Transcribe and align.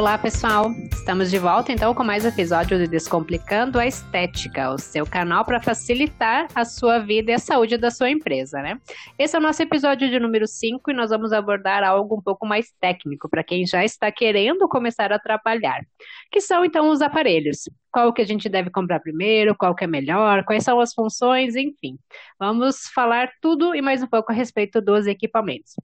Olá, 0.00 0.16
pessoal! 0.16 0.72
Estamos 0.90 1.30
de 1.30 1.36
volta 1.36 1.72
então 1.72 1.94
com 1.94 2.02
mais 2.02 2.24
episódio 2.24 2.78
de 2.78 2.86
Descomplicando 2.86 3.78
a 3.78 3.86
Estética, 3.86 4.72
o 4.72 4.78
seu 4.78 5.04
canal 5.04 5.44
para 5.44 5.60
facilitar 5.60 6.48
a 6.54 6.64
sua 6.64 6.98
vida 6.98 7.32
e 7.32 7.34
a 7.34 7.38
saúde 7.38 7.76
da 7.76 7.90
sua 7.90 8.08
empresa, 8.08 8.62
né? 8.62 8.80
Esse 9.18 9.36
é 9.36 9.38
o 9.38 9.42
nosso 9.42 9.62
episódio 9.62 10.08
de 10.08 10.18
número 10.18 10.46
5 10.46 10.90
e 10.90 10.94
nós 10.94 11.10
vamos 11.10 11.34
abordar 11.34 11.84
algo 11.84 12.16
um 12.16 12.22
pouco 12.22 12.46
mais 12.46 12.72
técnico 12.80 13.28
para 13.28 13.44
quem 13.44 13.66
já 13.66 13.84
está 13.84 14.10
querendo 14.10 14.66
começar 14.70 15.12
a 15.12 15.18
trabalhar, 15.18 15.82
que 16.32 16.40
são 16.40 16.64
então 16.64 16.88
os 16.88 17.02
aparelhos. 17.02 17.68
Qual 17.92 18.10
que 18.10 18.22
a 18.22 18.26
gente 18.26 18.48
deve 18.48 18.70
comprar 18.70 19.00
primeiro, 19.00 19.54
qual 19.54 19.74
que 19.74 19.84
é 19.84 19.86
melhor, 19.86 20.44
quais 20.44 20.64
são 20.64 20.80
as 20.80 20.94
funções, 20.94 21.56
enfim. 21.56 21.98
Vamos 22.38 22.86
falar 22.94 23.30
tudo 23.42 23.74
e 23.74 23.82
mais 23.82 24.02
um 24.02 24.06
pouco 24.06 24.32
a 24.32 24.34
respeito 24.34 24.80
dos 24.80 25.06
equipamentos 25.06 25.74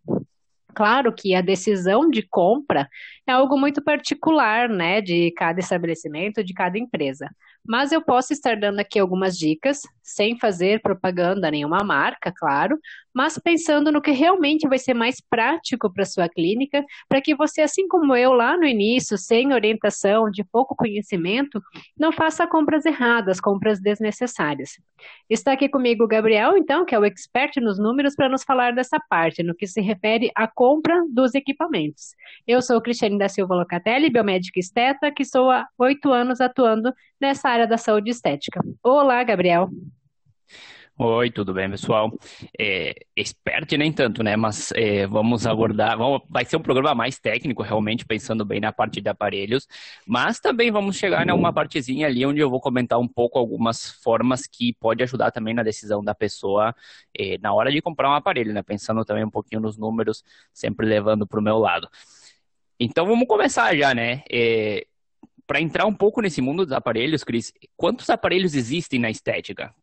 claro 0.77 1.13
que 1.15 1.35
a 1.35 1.41
decisão 1.43 2.09
de 2.11 2.23
compra 2.29 2.89
é 3.27 3.33
algo 3.33 3.59
muito 3.59 3.83
particular, 3.83 4.69
né, 4.69 5.01
de 5.01 5.33
cada 5.33 5.61
estabelecimento, 5.61 6.45
de 6.45 6.55
cada 6.55 6.79
empresa. 6.79 7.29
Mas 7.69 7.93
eu 7.93 8.01
posso 8.03 8.33
estar 8.33 8.57
dando 8.57 8.81
aqui 8.81 8.99
algumas 8.99 9.37
dicas, 9.37 9.81
sem 10.03 10.39
fazer 10.39 10.81
propaganda 10.81 11.51
nenhuma 11.51 11.83
marca, 11.83 12.33
claro, 12.33 12.79
mas 13.13 13.39
pensando 13.39 13.91
no 13.91 14.01
que 14.01 14.11
realmente 14.11 14.69
vai 14.69 14.79
ser 14.79 14.95
mais 14.95 15.21
prático 15.21 15.91
para 15.93 16.05
sua 16.05 16.29
clínica, 16.29 16.85
para 17.09 17.21
que 17.21 17.35
você, 17.35 17.63
assim 17.63 17.89
como 17.89 18.15
eu 18.15 18.33
lá 18.33 18.57
no 18.57 18.65
início, 18.65 19.17
sem 19.17 19.53
orientação, 19.55 20.31
de 20.31 20.45
pouco 20.45 20.77
conhecimento, 20.77 21.61
não 21.99 22.13
faça 22.13 22.47
compras 22.47 22.85
erradas, 22.85 23.41
compras 23.41 23.81
desnecessárias. 23.81 24.73
Está 25.31 25.53
aqui 25.53 25.69
comigo 25.69 26.05
o 26.05 26.09
Gabriel, 26.09 26.59
então, 26.59 26.85
que 26.85 26.95
é 26.95 26.99
o 26.99 27.05
expert 27.05 27.57
nos 27.57 27.79
números, 27.79 28.15
para 28.15 28.29
nos 28.29 28.45
falar 28.45 28.75
dessa 28.75 29.01
parte, 29.09 29.43
no 29.43 29.55
que 29.55 29.67
se 29.67 29.81
refere 29.81 30.31
à 30.35 30.47
compra 30.47 31.03
dos 31.09 31.35
equipamentos. 31.35 32.15
Eu 32.47 32.61
sou 32.61 32.81
Cristiane 32.83 33.19
da 33.19 33.29
Silva 33.29 33.55
Locatelli, 33.55 34.11
biomédica 34.11 34.61
esteta, 34.61 35.11
que 35.11 35.25
sou 35.25 35.51
há 35.51 35.67
oito 35.79 36.13
anos 36.13 36.41
atuando 36.41 36.93
nessa 37.19 37.49
área 37.49 37.56
da 37.65 37.79
saúde 37.79 38.11
estética. 38.11 38.61
Olá, 38.83 39.23
Gabriel. 39.23 39.71
Oi, 40.99 41.31
tudo 41.31 41.53
bem, 41.53 41.71
pessoal? 41.71 42.11
É, 42.59 42.95
expert 43.15 43.71
nem 43.77 43.93
tanto, 43.93 44.23
né? 44.23 44.35
Mas 44.35 44.73
é, 44.73 45.07
vamos 45.07 45.47
abordar. 45.47 45.99
Vamos, 45.99 46.23
vai 46.27 46.43
ser 46.47 46.57
um 46.57 46.63
programa 46.63 46.95
mais 46.95 47.19
técnico, 47.19 47.63
realmente, 47.63 48.07
pensando 48.07 48.47
bem 48.47 48.61
na 48.61 48.73
parte 48.73 49.03
de 49.03 49.09
aparelhos. 49.11 49.69
Mas 50.07 50.41
também 50.41 50.71
vamos 50.71 50.97
chegar 50.97 51.29
em 51.29 51.33
uma 51.33 51.53
partezinha 51.53 52.07
ali 52.07 52.25
onde 52.25 52.41
eu 52.41 52.49
vou 52.49 52.63
comentar 52.63 52.99
um 52.99 53.07
pouco 53.07 53.39
algumas 53.39 53.91
formas 54.03 54.47
que 54.47 54.73
pode 54.81 55.03
ajudar 55.03 55.31
também 55.31 55.53
na 55.53 55.63
decisão 55.63 56.03
da 56.03 56.15
pessoa 56.15 56.75
é, 57.19 57.37
na 57.39 57.53
hora 57.53 57.71
de 57.71 57.83
comprar 57.83 58.09
um 58.09 58.15
aparelho, 58.15 58.55
né? 58.55 58.63
Pensando 58.63 59.05
também 59.05 59.25
um 59.25 59.31
pouquinho 59.31 59.61
nos 59.61 59.77
números, 59.77 60.25
sempre 60.51 60.87
levando 60.87 61.27
para 61.27 61.39
o 61.39 61.43
meu 61.43 61.59
lado. 61.59 61.91
Então 62.81 63.07
vamos 63.07 63.29
começar 63.29 63.77
já, 63.77 63.95
né? 63.95 64.23
É, 64.31 64.87
para 65.47 65.61
entrar 65.61 65.87
um 65.87 65.95
pouco 65.95 66.21
nesse 66.21 66.41
mundo 66.41 66.65
dos 66.65 66.73
aparelhos, 66.73 67.23
Cris, 67.23 67.53
quantos 67.77 68.11
aparelhos 68.11 68.55
existem 68.55 68.99
na 68.99 69.11
estética? 69.11 69.75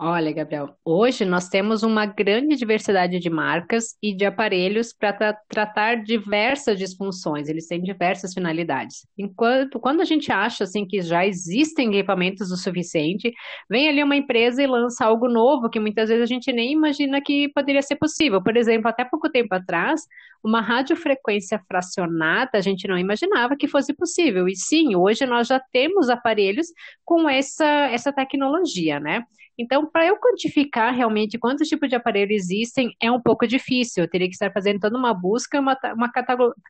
Olha, 0.00 0.30
Gabriel, 0.30 0.76
hoje 0.84 1.24
nós 1.24 1.48
temos 1.48 1.82
uma 1.82 2.06
grande 2.06 2.54
diversidade 2.54 3.18
de 3.18 3.28
marcas 3.28 3.96
e 4.00 4.14
de 4.14 4.24
aparelhos 4.24 4.92
para 4.92 5.12
tra 5.12 5.32
tratar 5.48 6.04
diversas 6.04 6.78
disfunções, 6.78 7.48
eles 7.48 7.66
têm 7.66 7.82
diversas 7.82 8.32
finalidades. 8.32 9.04
Enquanto 9.18 9.80
quando 9.80 10.00
a 10.00 10.04
gente 10.04 10.30
acha 10.30 10.62
assim 10.62 10.86
que 10.86 11.02
já 11.02 11.26
existem 11.26 11.88
equipamentos 11.88 12.52
o 12.52 12.56
suficiente, 12.56 13.32
vem 13.68 13.88
ali 13.88 14.00
uma 14.00 14.14
empresa 14.14 14.62
e 14.62 14.68
lança 14.68 15.04
algo 15.04 15.28
novo 15.28 15.68
que 15.68 15.80
muitas 15.80 16.08
vezes 16.08 16.22
a 16.22 16.32
gente 16.32 16.52
nem 16.52 16.74
imagina 16.74 17.20
que 17.20 17.48
poderia 17.48 17.82
ser 17.82 17.96
possível. 17.96 18.40
Por 18.40 18.56
exemplo, 18.56 18.88
até 18.88 19.04
pouco 19.04 19.28
tempo 19.28 19.52
atrás, 19.52 20.02
uma 20.44 20.60
radiofrequência 20.60 21.60
fracionada 21.66 22.50
a 22.54 22.60
gente 22.60 22.86
não 22.86 22.96
imaginava 22.96 23.56
que 23.56 23.66
fosse 23.66 23.92
possível. 23.92 24.46
E 24.48 24.54
sim, 24.54 24.94
hoje 24.94 25.26
nós 25.26 25.48
já 25.48 25.58
temos 25.72 26.08
aparelhos 26.08 26.68
com 27.04 27.28
essa, 27.28 27.66
essa 27.90 28.12
tecnologia, 28.12 29.00
né? 29.00 29.24
Então, 29.58 29.90
para 29.90 30.06
eu 30.06 30.16
quantificar 30.16 30.94
realmente 30.94 31.36
quantos 31.36 31.66
tipos 31.68 31.88
de 31.88 31.96
aparelho 31.96 32.32
existem, 32.32 32.94
é 33.02 33.10
um 33.10 33.20
pouco 33.20 33.46
difícil. 33.46 34.04
Eu 34.04 34.08
teria 34.08 34.28
que 34.28 34.34
estar 34.34 34.52
fazendo 34.52 34.78
toda 34.78 34.96
uma 34.96 35.12
busca, 35.12 35.58
uma, 35.58 35.76
uma 35.94 36.10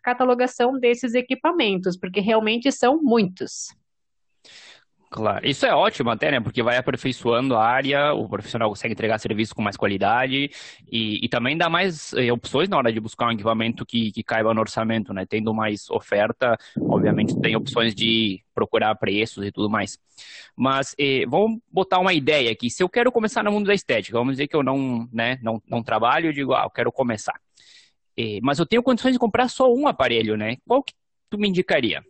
catalogação 0.02 0.78
desses 0.78 1.12
equipamentos, 1.14 1.98
porque 1.98 2.20
realmente 2.20 2.72
são 2.72 3.02
muitos. 3.02 3.68
Claro, 5.10 5.46
isso 5.48 5.64
é 5.64 5.74
ótimo 5.74 6.10
até, 6.10 6.30
né? 6.30 6.38
Porque 6.38 6.62
vai 6.62 6.76
aperfeiçoando 6.76 7.56
a 7.56 7.64
área, 7.64 8.12
o 8.12 8.28
profissional 8.28 8.68
consegue 8.68 8.92
entregar 8.92 9.18
serviço 9.18 9.54
com 9.54 9.62
mais 9.62 9.74
qualidade 9.74 10.50
e, 10.90 11.24
e 11.24 11.28
também 11.30 11.56
dá 11.56 11.70
mais 11.70 12.12
eh, 12.12 12.30
opções 12.30 12.68
na 12.68 12.76
hora 12.76 12.92
de 12.92 13.00
buscar 13.00 13.26
um 13.28 13.32
equipamento 13.32 13.86
que, 13.86 14.12
que 14.12 14.22
caiba 14.22 14.52
no 14.52 14.60
orçamento, 14.60 15.14
né? 15.14 15.24
Tendo 15.26 15.54
mais 15.54 15.88
oferta, 15.88 16.58
obviamente 16.78 17.34
tem 17.40 17.56
opções 17.56 17.94
de 17.94 18.42
procurar 18.54 18.94
preços 18.96 19.46
e 19.46 19.50
tudo 19.50 19.70
mais. 19.70 19.98
Mas 20.54 20.94
eh, 20.98 21.24
vamos 21.26 21.58
botar 21.72 21.98
uma 22.00 22.12
ideia 22.12 22.52
aqui. 22.52 22.68
Se 22.68 22.82
eu 22.82 22.88
quero 22.88 23.10
começar 23.10 23.42
no 23.42 23.50
mundo 23.50 23.66
da 23.68 23.74
estética, 23.74 24.18
vamos 24.18 24.34
dizer 24.34 24.46
que 24.46 24.56
eu 24.56 24.62
não, 24.62 25.08
né, 25.10 25.38
não, 25.42 25.62
não 25.66 25.82
trabalho, 25.82 26.28
eu 26.28 26.32
digo, 26.34 26.52
ah, 26.52 26.64
eu 26.64 26.70
quero 26.70 26.92
começar. 26.92 27.40
Eh, 28.14 28.40
mas 28.42 28.58
eu 28.58 28.66
tenho 28.66 28.82
condições 28.82 29.12
de 29.12 29.18
comprar 29.18 29.48
só 29.48 29.72
um 29.72 29.86
aparelho, 29.88 30.36
né? 30.36 30.56
Qual 30.66 30.82
que 30.82 30.92
tu 31.30 31.38
me 31.38 31.48
indicaria? 31.48 32.04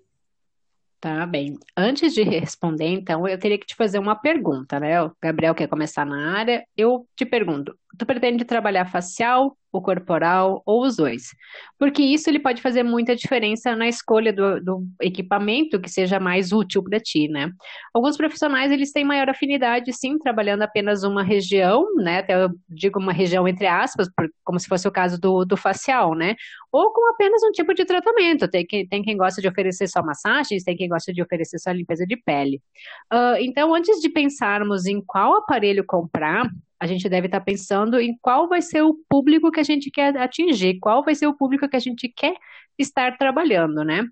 Tá 1.00 1.24
bem. 1.26 1.56
Antes 1.76 2.12
de 2.12 2.22
responder, 2.24 2.86
então, 2.88 3.26
eu 3.28 3.38
teria 3.38 3.56
que 3.58 3.66
te 3.66 3.76
fazer 3.76 4.00
uma 4.00 4.16
pergunta, 4.16 4.80
né? 4.80 5.00
O 5.00 5.12
Gabriel 5.22 5.54
quer 5.54 5.68
começar 5.68 6.04
na 6.04 6.36
área. 6.36 6.66
Eu 6.76 7.06
te 7.14 7.24
pergunto: 7.24 7.78
tu 7.96 8.04
pretende 8.04 8.44
trabalhar 8.44 8.84
facial, 8.86 9.56
o 9.70 9.82
corporal 9.82 10.62
ou 10.64 10.82
os 10.82 10.96
dois. 10.96 11.28
Porque 11.78 12.02
isso 12.02 12.28
ele 12.28 12.38
pode 12.38 12.62
fazer 12.62 12.82
muita 12.82 13.14
diferença 13.14 13.76
na 13.76 13.86
escolha 13.86 14.32
do, 14.32 14.60
do 14.62 14.86
equipamento 15.00 15.80
que 15.80 15.90
seja 15.90 16.18
mais 16.18 16.52
útil 16.52 16.82
para 16.82 16.98
ti, 16.98 17.28
né? 17.28 17.50
Alguns 17.92 18.16
profissionais 18.16 18.72
eles 18.72 18.92
têm 18.92 19.04
maior 19.04 19.28
afinidade, 19.28 19.92
sim, 19.92 20.18
trabalhando 20.18 20.62
apenas 20.62 21.04
uma 21.04 21.22
região, 21.22 21.84
né? 21.96 22.18
Até 22.18 22.42
eu 22.42 22.50
digo 22.68 22.98
uma 22.98 23.12
região 23.12 23.46
entre 23.46 23.66
aspas, 23.66 24.08
como 24.42 24.58
se 24.58 24.66
fosse 24.66 24.88
o 24.88 24.92
caso 24.92 25.20
do, 25.20 25.44
do 25.44 25.56
facial, 25.56 26.14
né? 26.14 26.34
Ou 26.72 26.92
com 26.92 27.10
apenas 27.10 27.42
um 27.42 27.52
tipo 27.52 27.74
de 27.74 27.84
tratamento. 27.84 28.48
Tem, 28.48 28.66
que, 28.66 28.86
tem 28.86 29.02
quem 29.02 29.16
gosta 29.16 29.40
de 29.40 29.48
oferecer 29.48 29.86
só 29.88 30.02
massagens, 30.02 30.64
tem 30.64 30.76
quem 30.76 30.88
gosta 30.88 31.12
de 31.12 31.22
oferecer 31.22 31.58
só 31.58 31.70
limpeza 31.70 32.06
de 32.06 32.16
pele. 32.16 32.60
Uh, 33.12 33.36
então, 33.40 33.74
antes 33.74 34.00
de 34.00 34.08
pensarmos 34.08 34.86
em 34.86 35.02
qual 35.04 35.34
aparelho 35.36 35.84
comprar, 35.86 36.48
a 36.80 36.86
gente 36.86 37.08
deve 37.08 37.26
estar 37.26 37.40
pensando 37.40 37.98
em 38.00 38.16
qual 38.20 38.48
vai 38.48 38.62
ser 38.62 38.82
o 38.82 38.94
público 39.08 39.50
que 39.50 39.60
a 39.60 39.64
gente 39.64 39.90
quer 39.90 40.16
atingir, 40.16 40.78
qual 40.80 41.04
vai 41.04 41.14
ser 41.14 41.26
o 41.26 41.36
público 41.36 41.68
que 41.68 41.76
a 41.76 41.80
gente 41.80 42.08
quer 42.08 42.34
estar 42.78 43.16
trabalhando, 43.18 43.84
né? 43.84 44.04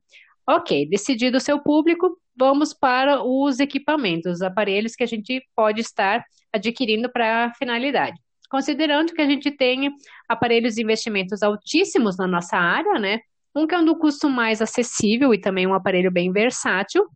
Ok, 0.49 0.89
decidido 0.89 1.39
o 1.39 1.41
seu 1.41 1.61
público, 1.61 2.19
vamos 2.37 2.73
para 2.73 3.23
os 3.23 3.59
equipamentos, 3.59 4.35
os 4.35 4.43
aparelhos 4.43 4.95
que 4.95 5.03
a 5.03 5.07
gente 5.07 5.43
pode 5.55 5.81
estar 5.81 6.25
adquirindo 6.53 7.11
para 7.11 7.47
a 7.47 7.55
finalidade. 7.55 8.17
Considerando 8.49 9.13
que 9.13 9.21
a 9.21 9.27
gente 9.27 9.51
tem 9.51 9.91
aparelhos 10.29 10.75
de 10.75 10.83
investimentos 10.83 11.43
altíssimos 11.43 12.17
na 12.17 12.27
nossa 12.27 12.57
área, 12.57 12.99
né? 12.99 13.21
Um 13.55 13.67
que 13.67 13.75
é 13.75 13.79
um 13.79 13.85
do 13.85 13.99
custo 13.99 14.29
mais 14.29 14.61
acessível 14.61 15.33
e 15.35 15.41
também 15.41 15.67
um 15.67 15.75
aparelho 15.75 16.13
bem 16.13 16.31
versátil, 16.31 17.07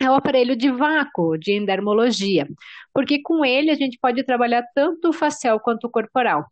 é 0.00 0.10
o 0.10 0.14
aparelho 0.14 0.56
de 0.56 0.70
vácuo, 0.70 1.36
de 1.36 1.52
endermologia, 1.52 2.48
porque 2.92 3.20
com 3.22 3.44
ele 3.44 3.70
a 3.70 3.74
gente 3.74 3.98
pode 4.00 4.24
trabalhar 4.24 4.64
tanto 4.74 5.10
o 5.10 5.12
facial 5.12 5.60
quanto 5.60 5.86
o 5.86 5.90
corporal. 5.90 6.44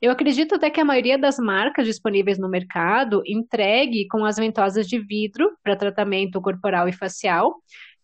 Eu 0.00 0.12
acredito 0.12 0.54
até 0.54 0.70
que 0.70 0.80
a 0.80 0.84
maioria 0.84 1.18
das 1.18 1.38
marcas 1.38 1.86
disponíveis 1.86 2.38
no 2.38 2.48
mercado 2.48 3.22
entregue 3.26 4.06
com 4.08 4.24
as 4.24 4.36
ventosas 4.36 4.86
de 4.88 4.98
vidro 4.98 5.50
para 5.62 5.76
tratamento 5.76 6.40
corporal 6.40 6.88
e 6.88 6.92
facial. 6.92 7.56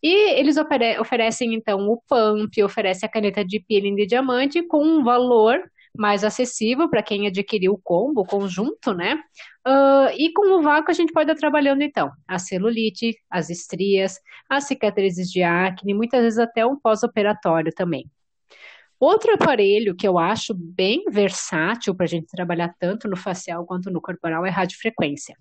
E 0.03 0.39
eles 0.39 0.57
ofere 0.57 0.99
oferecem 0.99 1.55
então 1.55 1.89
o 1.89 2.01
pump, 2.09 2.63
oferece 2.63 3.07
a 3.07 3.09
caneta 3.09 3.45
de 3.45 3.61
peeling 3.61 3.95
de 3.95 4.07
diamante 4.07 4.63
com 4.63 4.85
um 4.85 5.05
valor 5.05 5.59
mais 5.97 6.25
acessível 6.25 6.89
para 6.89 7.03
quem 7.03 7.27
adquiriu 7.27 7.73
o 7.73 7.81
combo, 7.83 8.23
o 8.23 8.27
conjunto, 8.27 8.93
né? 8.93 9.15
Uh, 9.67 10.11
e 10.17 10.33
com 10.33 10.59
o 10.59 10.63
vácuo 10.63 10.91
a 10.91 10.95
gente 10.95 11.13
pode 11.13 11.31
estar 11.31 11.41
trabalhando 11.41 11.83
então 11.83 12.11
a 12.29 12.39
celulite, 12.39 13.17
as 13.31 13.49
estrias, 13.49 14.19
as 14.49 14.65
cicatrizes 14.65 15.31
de 15.31 15.43
acne, 15.43 15.95
muitas 15.95 16.23
vezes 16.23 16.39
até 16.39 16.67
um 16.67 16.79
pós-operatório 16.79 17.73
também. 17.73 18.11
Outro 18.99 19.35
aparelho 19.35 19.95
que 19.95 20.07
eu 20.07 20.19
acho 20.19 20.55
bem 20.55 21.05
versátil 21.11 21.95
para 21.95 22.05
a 22.05 22.09
gente 22.09 22.27
trabalhar 22.29 22.75
tanto 22.79 23.09
no 23.09 23.17
facial 23.17 23.67
quanto 23.67 23.91
no 23.91 24.01
corporal 24.01 24.47
é 24.47 24.49
a 24.49 24.53
radiofrequência. 24.53 25.37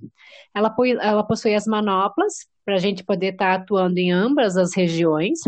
Ela, 0.53 0.73
ela 1.01 1.23
possui 1.23 1.55
as 1.55 1.65
manoplas 1.65 2.47
para 2.65 2.75
a 2.75 2.79
gente 2.79 3.03
poder 3.03 3.33
estar 3.33 3.57
tá 3.57 3.61
atuando 3.61 3.97
em 3.97 4.11
ambas 4.11 4.57
as 4.57 4.73
regiões 4.73 5.39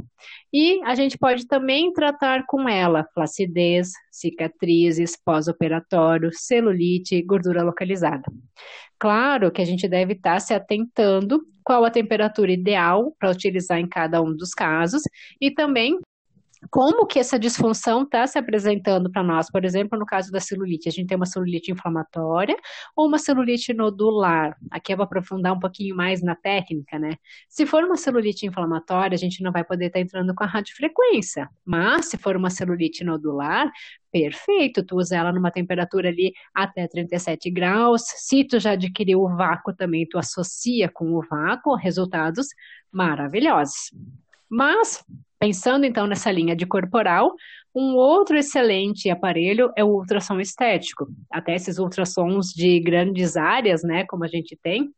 e 0.54 0.82
a 0.84 0.96
gente 0.96 1.18
pode 1.18 1.48
também 1.48 1.92
tratar 1.92 2.46
com 2.48 2.68
ela 2.68 3.06
flacidez, 3.14 3.92
cicatrizes, 4.12 5.18
pós-operatório, 5.24 6.30
celulite, 6.34 7.22
gordura 7.22 7.64
localizada. 7.64 8.24
Claro 8.98 9.52
que 9.52 9.62
a 9.62 9.66
gente 9.66 9.88
deve 9.88 10.14
estar 10.14 10.36
tá 10.36 10.40
se 10.40 10.54
atentando 10.54 11.42
qual 11.64 11.84
a 11.84 11.92
temperatura 11.92 12.52
ideal 12.52 13.14
para 13.20 13.32
utilizar 13.32 13.80
em 13.80 13.88
cada 13.88 14.22
um 14.22 14.36
dos 14.36 14.52
casos 14.52 15.02
e 15.42 15.52
também 15.52 16.00
como 16.70 17.06
que 17.06 17.20
essa 17.20 17.38
disfunção 17.38 18.04
está 18.04 18.26
se 18.28 18.38
apresentando 18.38 19.12
para 19.12 19.24
nós. 19.24 19.50
Por 19.50 19.64
exemplo, 19.66 19.98
no 19.98 20.06
caso 20.06 20.32
da 20.32 20.40
celulite, 20.40 20.90
a 20.90 20.92
gente 20.92 21.08
tem 21.08 21.16
uma 21.16 21.26
celulite 21.26 21.72
inflamatória 21.72 22.56
ou 22.96 23.08
uma 23.08 23.18
celulite 23.18 23.74
nodular. 23.74 24.56
Aqui 24.72 24.94
eu 24.94 24.98
vou 24.98 25.06
aprofundar 25.06 25.54
um 25.54 25.60
pouquinho 25.60 25.96
mais 25.96 26.22
na 26.22 26.36
técnica, 26.36 26.98
né? 27.00 27.16
Se 27.50 27.66
for 27.66 27.84
uma 27.84 27.98
celulite 27.98 28.46
inflamatória, 28.46 29.16
a 29.16 29.20
gente 29.20 29.44
não 29.44 29.52
vai 29.52 29.64
poder 29.64 29.88
estar 29.88 30.00
tá 30.00 30.04
entrando 30.04 30.34
com 30.34 30.44
a 30.44 30.48
radiofrequência. 30.48 31.50
Mas 31.66 32.08
se 32.08 32.18
for 32.18 32.36
uma 32.36 32.50
celulite 32.50 33.04
nodular, 33.04 33.72
perfeito, 34.12 34.84
tu 34.84 34.98
usa 34.98 35.18
ela 35.18 35.34
numa 35.34 35.52
temperatura 35.52 36.10
ali 36.10 36.34
até 36.54 36.88
37 36.88 37.52
graus. 37.52 38.04
Se 38.06 38.44
tu 38.46 38.60
já 38.60 38.72
adquiriu 38.72 39.22
o 39.22 39.36
vácuo 39.36 39.74
também, 39.74 40.08
tu 40.08 40.18
associa 40.18 40.90
com 40.90 41.14
o 41.14 41.22
vácuo, 41.22 41.76
resultados 41.76 42.48
maravilhosos. 42.92 43.92
Mas 44.50 45.04
Pensando 45.40 45.86
então 45.86 46.08
nessa 46.08 46.32
linha 46.32 46.56
de 46.56 46.66
corporal, 46.66 47.34
um 47.74 47.96
outro 47.96 48.38
excelente 48.38 49.10
aparelho 49.10 49.72
é 49.76 49.84
o 49.84 49.90
ultrassom 49.90 50.40
estético. 50.40 51.08
Até 51.30 51.56
esses 51.56 51.78
ultrassons 51.78 52.52
de 52.54 52.80
grandes 52.80 53.36
áreas, 53.36 53.84
né, 53.84 54.06
como 54.06 54.24
a 54.24 54.28
gente 54.28 54.58
tem, 54.62 54.94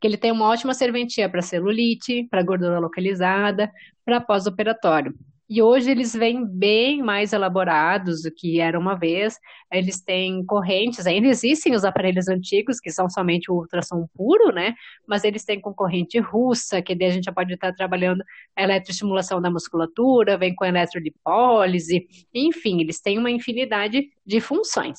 que 0.00 0.06
ele 0.06 0.18
tem 0.18 0.30
uma 0.30 0.46
ótima 0.46 0.74
serventia 0.74 1.28
para 1.28 1.40
celulite, 1.40 2.26
para 2.30 2.42
gordura 2.42 2.78
localizada, 2.78 3.72
para 4.04 4.20
pós-operatório. 4.20 5.14
E 5.48 5.60
hoje 5.60 5.90
eles 5.90 6.14
vêm 6.14 6.46
bem 6.46 7.02
mais 7.02 7.32
elaborados 7.32 8.22
do 8.22 8.30
que 8.30 8.60
era 8.60 8.78
uma 8.78 8.94
vez. 8.94 9.38
Eles 9.70 10.00
têm 10.00 10.44
correntes, 10.46 11.06
ainda 11.06 11.28
existem 11.28 11.74
os 11.74 11.84
aparelhos 11.84 12.28
antigos, 12.28 12.80
que 12.80 12.90
são 12.90 13.10
somente 13.10 13.50
o 13.50 13.56
ultrassom 13.56 14.06
puro, 14.14 14.52
né? 14.52 14.74
Mas 15.06 15.22
eles 15.22 15.44
têm 15.44 15.60
com 15.60 15.74
corrente 15.74 16.18
russa, 16.18 16.80
que 16.80 16.94
daí 16.94 17.08
a 17.08 17.12
gente 17.12 17.24
já 17.24 17.32
pode 17.32 17.52
estar 17.52 17.72
trabalhando 17.74 18.24
a 18.56 18.62
eletroestimulação 18.62 19.40
da 19.40 19.50
musculatura, 19.50 20.38
vem 20.38 20.54
com 20.54 20.64
eletrolipólise, 20.64 22.06
enfim, 22.32 22.80
eles 22.80 23.00
têm 23.00 23.18
uma 23.18 23.30
infinidade 23.30 24.08
de 24.24 24.40
funções. 24.40 24.98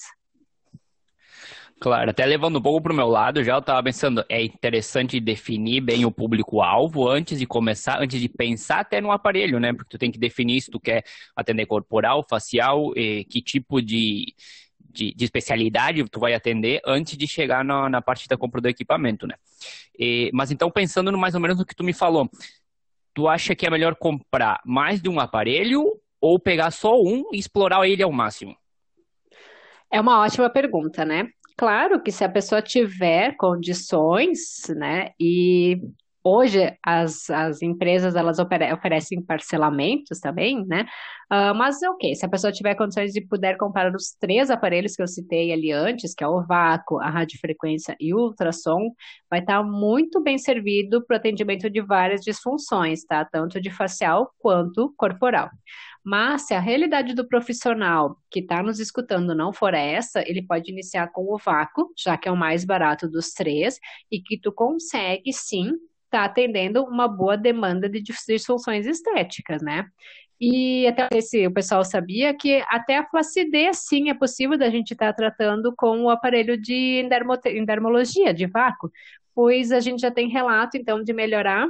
Claro, 1.80 2.10
até 2.10 2.26
levando 2.26 2.58
um 2.58 2.62
pouco 2.62 2.82
para 2.82 2.94
o 2.94 2.96
meu 2.96 3.08
lado, 3.08 3.44
já 3.44 3.54
eu 3.54 3.60
estava 3.60 3.84
pensando, 3.84 4.24
é 4.30 4.42
interessante 4.42 5.20
definir 5.20 5.82
bem 5.82 6.06
o 6.06 6.12
público-alvo 6.12 7.08
antes 7.08 7.38
de 7.38 7.46
começar, 7.46 8.02
antes 8.02 8.20
de 8.20 8.30
pensar 8.30 8.80
até 8.80 9.02
no 9.02 9.12
aparelho, 9.12 9.60
né? 9.60 9.74
Porque 9.74 9.90
tu 9.90 9.98
tem 9.98 10.10
que 10.10 10.18
definir 10.18 10.62
se 10.62 10.72
tu 10.72 10.80
quer 10.80 11.04
atender 11.36 11.66
corporal, 11.66 12.26
facial, 12.28 12.94
que 12.94 13.42
tipo 13.42 13.82
de, 13.82 14.34
de, 14.80 15.14
de, 15.14 15.26
especialidade 15.26 16.04
tu 16.10 16.20
vai 16.20 16.34
atender 16.34 16.82
antes 16.86 17.18
de 17.18 17.28
chegar 17.28 17.64
na, 17.64 17.90
na 17.90 18.02
parte 18.02 18.28
da 18.28 18.38
compra 18.38 18.62
do 18.62 18.70
equipamento, 18.70 19.28
né? 19.28 19.36
E, 20.00 20.32
mas 20.34 20.52
então, 20.52 20.72
pensando 20.72 21.12
no 21.12 21.18
mais 21.18 21.36
ou 21.36 21.42
menos 21.42 21.58
no 21.58 21.66
que 21.66 21.76
tu 21.76 21.84
me 21.84 21.94
falou, 21.94 22.30
tu 23.14 23.28
acha 23.28 23.54
que 23.54 23.68
é 23.68 23.70
melhor 23.70 23.96
comprar 23.96 24.62
mais 24.66 25.02
de 25.02 25.10
um 25.10 25.20
aparelho 25.20 26.00
ou 26.22 26.40
pegar 26.40 26.72
só 26.72 27.00
um 27.00 27.26
e 27.34 27.38
explorar 27.38 27.88
ele 27.88 28.02
ao 28.02 28.12
máximo? 28.14 28.56
É 29.92 30.00
uma 30.00 30.22
ótima 30.22 30.50
pergunta, 30.50 31.06
né? 31.06 31.30
Claro 31.58 32.02
que 32.04 32.12
se 32.12 32.24
a 32.24 32.30
pessoa 32.30 32.62
tiver 32.62 33.36
condições, 33.38 34.40
né, 34.76 35.12
e 35.18 35.80
hoje 36.22 36.76
as, 36.84 37.30
as 37.30 37.62
empresas 37.62 38.16
elas 38.16 38.40
ofere 38.40 38.74
oferecem 38.74 39.22
parcelamentos 39.22 40.20
também, 40.20 40.66
né, 40.66 40.86
uh, 41.32 41.56
mas 41.56 41.82
é 41.82 41.90
ok, 41.90 42.14
se 42.14 42.26
a 42.26 42.30
pessoa 42.30 42.52
tiver 42.52 42.76
condições 42.76 43.14
de 43.14 43.22
puder 43.22 43.56
comprar 43.58 43.94
os 43.96 44.12
três 44.20 44.50
aparelhos 44.50 44.98
que 44.98 45.02
eu 45.02 45.08
citei 45.08 45.54
ali 45.54 45.72
antes, 45.72 46.14
que 46.14 46.26
é 46.26 46.28
o 46.28 46.44
vácuo, 46.46 47.00
a 47.00 47.10
radiofrequência 47.10 47.96
e 48.02 48.14
o 48.14 48.18
ultrassom, 48.18 48.90
vai 49.30 49.40
estar 49.40 49.64
muito 49.64 50.22
bem 50.22 50.38
servido 50.38 51.06
para 51.06 51.16
o 51.16 51.18
atendimento 51.18 51.70
de 51.70 51.82
várias 51.82 52.20
disfunções, 52.20 53.06
tá, 53.06 53.24
tanto 53.24 53.62
de 53.62 53.72
facial 53.72 54.30
quanto 54.40 54.94
corporal. 54.98 55.50
Mas 56.06 56.44
se 56.44 56.54
a 56.54 56.60
realidade 56.60 57.16
do 57.16 57.28
profissional 57.28 58.18
que 58.30 58.40
está 58.40 58.62
nos 58.62 58.80
escutando 58.80 59.34
não 59.34 59.52
for 59.52 59.74
essa, 59.74 60.22
ele 60.22 60.44
pode 60.44 60.72
iniciar 60.72 61.08
com 61.08 61.34
o 61.34 61.38
vácuo, 61.40 61.92
já 61.98 62.16
que 62.16 62.30
é 62.30 62.32
o 62.32 62.38
mais 62.38 62.64
barato 62.64 63.10
dos 63.10 63.34
três, 63.34 63.80
e 64.12 64.22
que 64.22 64.40
tu 64.40 64.52
consegue 64.52 65.34
sim 65.34 65.70
estar 66.06 66.20
tá 66.20 66.26
atendendo 66.26 66.84
uma 66.84 67.08
boa 67.08 67.36
demanda 67.36 67.90
de 67.90 68.04
disfunções 68.04 68.86
estéticas, 68.86 69.64
né? 69.64 69.88
E 70.40 70.86
até 70.86 71.22
se 71.22 71.48
o 71.48 71.52
pessoal 71.52 71.84
sabia 71.84 72.36
que 72.38 72.64
até 72.68 72.98
a 72.98 73.10
flacidez, 73.10 73.78
sim, 73.88 74.10
é 74.10 74.14
possível 74.14 74.60
da 74.60 74.70
gente 74.70 74.92
estar 74.92 75.08
tá 75.08 75.14
tratando 75.14 75.74
com 75.76 76.04
o 76.04 76.10
aparelho 76.12 76.56
de 76.56 77.04
endermologia, 77.48 78.32
de 78.32 78.46
vácuo, 78.46 78.92
pois 79.34 79.72
a 79.72 79.80
gente 79.80 80.02
já 80.02 80.12
tem 80.12 80.30
relato, 80.30 80.78
então, 80.78 81.02
de 81.04 81.14
melhorar 81.14 81.68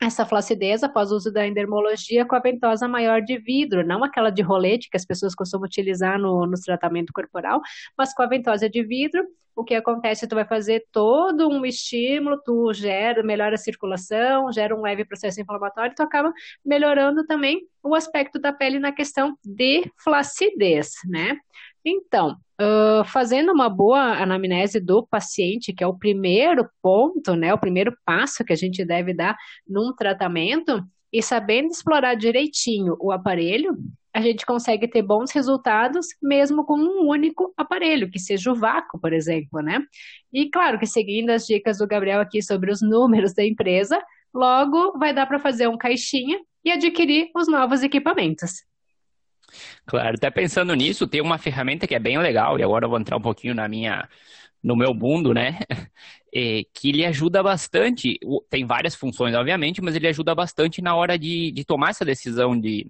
essa 0.00 0.24
flacidez 0.24 0.82
após 0.82 1.10
o 1.10 1.16
uso 1.16 1.32
da 1.32 1.46
endermologia 1.46 2.24
com 2.24 2.36
a 2.36 2.40
ventosa 2.40 2.86
maior 2.86 3.20
de 3.20 3.38
vidro, 3.38 3.86
não 3.86 4.04
aquela 4.04 4.30
de 4.30 4.42
rolete 4.42 4.88
que 4.88 4.96
as 4.96 5.04
pessoas 5.04 5.34
costumam 5.34 5.66
utilizar 5.66 6.18
no, 6.18 6.46
no 6.46 6.60
tratamento 6.60 7.12
corporal, 7.12 7.60
mas 7.96 8.14
com 8.14 8.22
a 8.22 8.26
ventosa 8.26 8.68
de 8.68 8.82
vidro, 8.84 9.26
o 9.58 9.64
que 9.64 9.74
acontece? 9.74 10.28
Tu 10.28 10.36
vai 10.36 10.46
fazer 10.46 10.86
todo 10.92 11.48
um 11.48 11.66
estímulo, 11.66 12.40
tu 12.44 12.72
gera, 12.72 13.24
melhora 13.24 13.56
a 13.56 13.58
circulação, 13.58 14.52
gera 14.52 14.74
um 14.74 14.82
leve 14.82 15.04
processo 15.04 15.40
inflamatório, 15.40 15.96
tu 15.96 16.02
acaba 16.02 16.32
melhorando 16.64 17.26
também 17.26 17.66
o 17.82 17.92
aspecto 17.92 18.38
da 18.38 18.52
pele 18.52 18.78
na 18.78 18.92
questão 18.92 19.36
de 19.44 19.90
flacidez, 19.98 20.92
né? 21.06 21.36
Então, 21.84 22.36
uh, 22.60 23.04
fazendo 23.04 23.52
uma 23.52 23.68
boa 23.68 24.20
anamnese 24.20 24.80
do 24.80 25.06
paciente, 25.06 25.72
que 25.72 25.82
é 25.82 25.86
o 25.86 25.98
primeiro 25.98 26.68
ponto, 26.82 27.34
né, 27.34 27.52
o 27.54 27.58
primeiro 27.58 27.96
passo 28.04 28.44
que 28.44 28.52
a 28.52 28.56
gente 28.56 28.84
deve 28.84 29.14
dar 29.14 29.36
num 29.66 29.94
tratamento, 29.94 30.82
e 31.12 31.22
sabendo 31.22 31.68
explorar 31.68 32.14
direitinho 32.14 32.96
o 33.00 33.10
aparelho, 33.10 33.76
a 34.12 34.20
gente 34.20 34.44
consegue 34.44 34.88
ter 34.88 35.02
bons 35.02 35.30
resultados 35.30 36.06
mesmo 36.20 36.64
com 36.64 36.76
um 36.76 37.08
único 37.08 37.52
aparelho, 37.56 38.10
que 38.10 38.18
seja 38.18 38.50
o 38.50 38.54
vácuo, 38.54 39.00
por 39.00 39.12
exemplo, 39.12 39.60
né? 39.62 39.82
E 40.32 40.50
claro 40.50 40.78
que 40.78 40.86
seguindo 40.86 41.30
as 41.30 41.46
dicas 41.46 41.78
do 41.78 41.86
Gabriel 41.86 42.20
aqui 42.20 42.42
sobre 42.42 42.70
os 42.70 42.82
números 42.82 43.32
da 43.32 43.44
empresa, 43.44 44.02
logo 44.34 44.98
vai 44.98 45.14
dar 45.14 45.26
para 45.26 45.38
fazer 45.38 45.68
um 45.68 45.78
caixinha 45.78 46.38
e 46.64 46.70
adquirir 46.70 47.30
os 47.34 47.48
novos 47.48 47.82
equipamentos. 47.82 48.64
Claro, 49.86 50.16
até 50.16 50.30
pensando 50.30 50.74
nisso, 50.74 51.06
tem 51.06 51.20
uma 51.20 51.38
ferramenta 51.38 51.86
que 51.86 51.94
é 51.94 51.98
bem 51.98 52.18
legal, 52.18 52.58
e 52.58 52.62
agora 52.62 52.84
eu 52.84 52.90
vou 52.90 52.98
entrar 52.98 53.16
um 53.16 53.20
pouquinho 53.20 53.54
na 53.54 53.68
minha, 53.68 54.08
no 54.62 54.76
meu 54.76 54.94
mundo, 54.94 55.32
né? 55.32 55.58
É, 56.30 56.62
que 56.74 56.90
ele 56.90 57.06
ajuda 57.06 57.42
bastante, 57.42 58.20
tem 58.50 58.62
várias 58.66 58.94
funções, 58.94 59.34
obviamente, 59.34 59.80
mas 59.80 59.96
ele 59.96 60.06
ajuda 60.06 60.34
bastante 60.34 60.82
na 60.82 60.94
hora 60.94 61.18
de, 61.18 61.50
de 61.52 61.64
tomar 61.64 61.88
essa 61.88 62.04
decisão 62.04 62.60
de, 62.60 62.86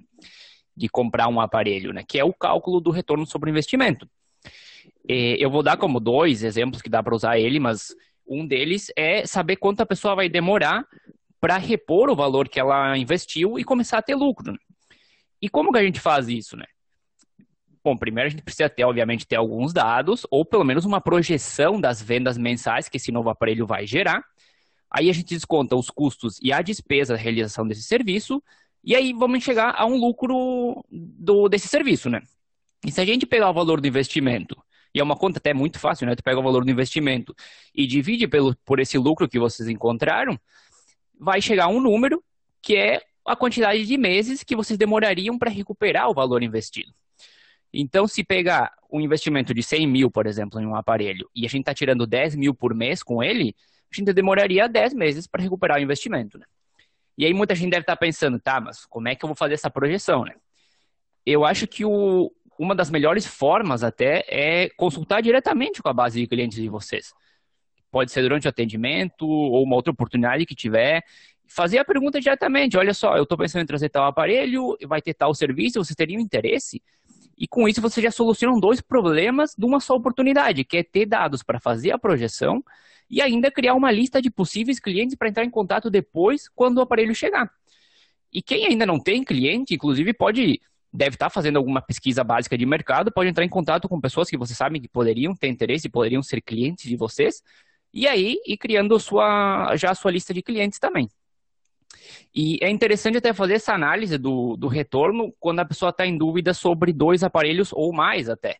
de 0.77 0.89
comprar 0.89 1.29
um 1.29 1.41
aparelho, 1.41 1.93
né? 1.93 2.03
Que 2.07 2.19
é 2.19 2.25
o 2.25 2.35
cálculo 2.35 2.81
do 2.81 2.91
retorno 2.91 3.25
sobre 3.25 3.49
o 3.49 3.53
investimento. 3.53 4.11
É, 5.09 5.37
eu 5.39 5.49
vou 5.49 5.63
dar 5.63 5.77
como 5.77 6.01
dois 6.01 6.43
exemplos 6.43 6.83
que 6.83 6.91
dá 6.91 7.01
para 7.01 7.15
usar 7.15 7.39
ele, 7.39 7.61
mas 7.61 7.95
um 8.27 8.45
deles 8.45 8.91
é 8.97 9.25
saber 9.25 9.55
quanto 9.55 9.81
a 9.81 9.87
pessoa 9.87 10.17
vai 10.17 10.29
demorar 10.29 10.85
para 11.41 11.57
repor 11.57 12.11
o 12.11 12.17
valor 12.17 12.49
que 12.49 12.59
ela 12.59 12.99
investiu 12.99 13.57
e 13.59 13.65
começar 13.65 13.99
a 13.99 14.03
ter 14.03 14.17
lucro. 14.17 14.53
E 15.41 15.49
como 15.49 15.73
que 15.73 15.79
a 15.79 15.83
gente 15.83 16.01
faz 16.01 16.29
isso, 16.29 16.57
né? 16.57 16.67
Bom, 17.83 17.97
primeiro 17.97 18.27
a 18.27 18.31
gente 18.31 18.43
precisa 18.43 18.69
ter, 18.69 18.85
obviamente, 18.85 19.27
ter 19.27 19.37
alguns 19.37 19.73
dados, 19.73 20.27
ou 20.31 20.45
pelo 20.45 20.65
menos 20.65 20.85
uma 20.85 21.01
projeção 21.01 21.81
das 21.81 22.03
vendas 22.03 22.37
mensais 22.37 22.89
que 22.89 22.97
esse 22.97 23.13
novo 23.13 23.31
aparelho 23.31 23.67
vai 23.67 23.87
gerar. 23.87 24.23
Aí 24.91 25.09
a 25.09 25.13
gente 25.13 25.35
desconta 25.35 25.77
os 25.77 25.91
custos 25.91 26.39
e 26.43 26.53
a 26.53 26.61
despesa 26.61 27.15
da 27.15 27.21
realização 27.21 27.67
desse 27.67 27.83
serviço, 27.83 28.43
e 28.83 28.95
aí 28.95 29.13
vamos 29.13 29.43
chegar 29.45 29.75
a 29.77 29.87
um 29.87 29.97
lucro 29.97 30.85
do, 30.91 31.49
desse 31.49 31.69
serviço, 31.69 32.09
né? 32.09 32.23
E 32.85 32.91
se 32.91 33.01
a 33.01 33.05
gente 33.05 33.27
pegar 33.27 33.51
o 33.51 33.55
valor 33.55 33.81
do 33.81 33.87
investimento, 33.87 34.57
e 34.95 35.01
é 35.01 35.03
uma 35.03 35.17
conta 35.17 35.39
até 35.39 35.53
muito 35.53 35.79
fácil, 35.79 36.07
né? 36.07 36.15
Tu 36.15 36.23
pega 36.23 36.41
o 36.41 36.43
valor 36.43 36.65
do 36.65 36.71
investimento 36.71 37.35
e 37.75 37.87
divide 37.87 38.27
pelo, 38.27 38.57
por 38.65 38.81
esse 38.81 38.97
lucro 38.97 39.29
que 39.29 39.39
vocês 39.39 39.69
encontraram, 39.69 40.39
vai 41.19 41.41
chegar 41.43 41.69
um 41.69 41.81
número 41.81 42.23
que 42.63 42.77
é 42.77 43.03
a 43.29 43.37
quantidade 43.37 43.85
de 43.85 43.97
meses 43.99 44.43
que 44.43 44.57
vocês 44.57 44.79
demorariam 44.79 45.39
para 45.39 45.51
recuperar 45.51 46.09
o 46.09 46.15
valor 46.15 46.43
investido. 46.43 46.93
Então, 47.73 48.07
se 48.07 48.25
pegar 48.25 48.73
um 48.91 49.01
investimento 49.01 49.53
de 49.53 49.63
100 49.63 49.87
mil, 49.87 50.11
por 50.11 50.27
exemplo, 50.27 50.61
em 50.61 50.67
um 50.67 50.75
aparelho, 50.75 51.29
e 51.35 51.45
a 51.45 51.49
gente 51.49 51.61
está 51.61 51.75
tirando 51.75 52.07
10 52.07 52.35
mil 52.35 52.55
por 52.55 52.75
mês 52.75 53.03
com 53.03 53.23
ele, 53.23 53.55
a 53.93 53.97
gente 53.97 54.13
demoraria 54.13 54.69
10 54.69 54.95
meses 54.95 55.27
para 55.27 55.43
recuperar 55.43 55.79
o 55.79 55.83
investimento. 55.83 56.39
Né? 56.39 56.47
E 57.17 57.27
aí 57.27 57.35
muita 57.35 57.55
gente 57.55 57.71
deve 57.71 57.83
estar 57.83 57.97
tá 57.97 58.01
pensando, 58.01 58.41
tá, 58.41 58.61
mas 58.61 58.87
como 58.87 59.09
é 59.09 59.15
que 59.15 59.25
eu 59.25 59.29
vou 59.29 59.37
fazer 59.37 59.55
essa 59.55 59.71
projeção? 59.71 60.25
Né? 60.25 60.35
Eu 61.27 61.45
acho 61.45 61.67
que 61.67 61.85
o, 61.85 62.33
uma 62.59 62.75
das 62.75 62.91
melhores 62.91 63.27
formas 63.27 63.85
até 63.85 64.25
é 64.29 64.71
consultar 64.71 65.21
diretamente 65.21 65.83
com 65.83 65.89
a 65.89 65.93
base 65.93 66.19
de 66.21 66.27
clientes 66.27 66.59
de 66.59 66.69
vocês. 66.69 67.13
Pode 67.91 68.11
ser 68.11 68.23
durante 68.23 68.47
o 68.47 68.51
atendimento 68.51 69.27
ou 69.27 69.63
uma 69.63 69.77
outra 69.77 69.93
oportunidade 69.93 70.47
que 70.47 70.55
tiver 70.55 71.03
fazer 71.49 71.79
a 71.79 71.85
pergunta 71.85 72.21
diretamente. 72.21 72.77
Olha 72.77 72.95
só, 72.95 73.17
eu 73.17 73.25
estou 73.25 73.37
pensando 73.37 73.63
em 73.63 73.67
trazer 73.67 73.89
tal 73.89 74.05
aparelho, 74.05 74.77
vai 74.87 75.03
ter 75.03 75.15
tal 75.15 75.35
serviço, 75.35 75.83
vocês 75.83 75.97
teriam 75.97 76.21
interesse? 76.21 76.83
E 77.37 77.47
com 77.47 77.69
isso 77.69 77.81
você 77.81 78.03
já 78.03 78.11
soluciona 78.11 78.61
dois 78.61 78.81
problemas 78.81 79.55
de 79.57 79.65
uma 79.65 79.81
só 79.81 79.95
oportunidade, 79.95 80.65
que 80.65 80.77
é 80.77 80.83
ter 80.83 81.07
dados 81.07 81.43
para 81.43 81.61
fazer 81.61 81.93
a 81.93 81.99
projeção 81.99 82.63
e 83.09 83.23
ainda 83.23 83.51
criar 83.51 83.75
uma 83.75 83.91
lista 83.91 84.21
de 84.21 84.31
possíveis 84.31 84.79
clientes 84.79 85.17
para 85.17 85.29
entrar 85.29 85.45
em 85.45 85.51
contato 85.51 85.89
depois 85.89 86.49
quando 86.49 86.79
o 86.79 86.83
aparelho 86.83 87.15
chegar. 87.15 87.51
E 88.33 88.43
quem 88.43 88.67
ainda 88.67 88.85
não 88.85 89.01
tem 89.01 89.25
cliente, 89.25 89.75
inclusive, 89.75 90.13
pode 90.13 90.61
deve 90.93 91.17
estar 91.17 91.29
fazendo 91.29 91.57
alguma 91.57 91.83
pesquisa 91.83 92.25
básica 92.25 92.57
de 92.57 92.65
mercado, 92.65 93.13
pode 93.13 93.29
entrar 93.29 93.45
em 93.45 93.49
contato 93.49 93.89
com 93.89 94.01
pessoas 94.01 94.29
que 94.29 94.39
você 94.39 94.55
sabe 94.55 94.81
que 94.81 94.89
poderiam 94.89 95.35
ter 95.35 95.49
interesse, 95.49 95.89
poderiam 95.89 96.23
ser 96.23 96.41
clientes 96.41 96.89
de 96.89 96.97
vocês, 96.97 97.43
e 97.93 98.07
aí 98.09 98.41
ir 98.47 98.57
criando 98.57 98.99
sua, 98.99 99.77
já 99.77 99.91
a 99.91 99.95
sua 99.95 100.11
lista 100.11 100.33
de 100.33 100.43
clientes 100.43 100.79
também. 100.79 101.09
E 102.35 102.59
é 102.63 102.69
interessante 102.69 103.19
até 103.19 103.33
fazer 103.33 103.55
essa 103.55 103.73
análise 103.73 104.19
do, 104.19 104.57
do 104.57 104.69
retorno 104.69 105.35
quando 105.41 105.61
a 105.61 105.65
pessoa 105.65 105.91
está 105.91 106.07
em 106.07 106.17
dúvida 106.17 106.53
sobre 106.55 106.93
dois 106.93 107.23
aparelhos 107.23 107.73
ou 107.73 107.93
mais 107.93 108.29
até. 108.29 108.57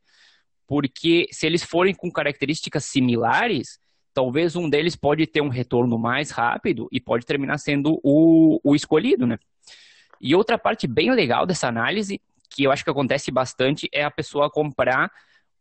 Porque 0.67 1.29
se 1.31 1.47
eles 1.47 1.63
forem 1.63 1.95
com 1.95 2.11
características 2.11 2.85
similares, 2.85 3.79
talvez 4.13 4.57
um 4.57 4.69
deles 4.69 4.97
pode 4.97 5.27
ter 5.27 5.41
um 5.41 5.49
retorno 5.49 5.99
mais 5.99 6.31
rápido 6.31 6.89
e 6.91 7.01
pode 7.01 7.25
terminar 7.25 7.59
sendo 7.59 8.01
o, 8.03 8.61
o 8.65 8.75
escolhido, 8.75 9.27
né? 9.27 9.39
E 10.21 10.35
outra 10.35 10.59
parte 10.59 10.87
bem 10.87 11.13
legal 11.13 11.47
dessa 11.47 11.69
análise, 11.69 12.21
que 12.51 12.65
eu 12.65 12.73
acho 12.73 12.83
que 12.83 12.91
acontece 12.91 13.31
bastante, 13.31 13.89
é 13.93 14.03
a 14.03 14.11
pessoa 14.11 14.51
comprar 14.51 15.09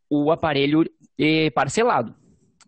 o 0.09 0.31
aparelho 0.31 0.83
eh, 1.19 1.51
parcelado. 1.51 2.15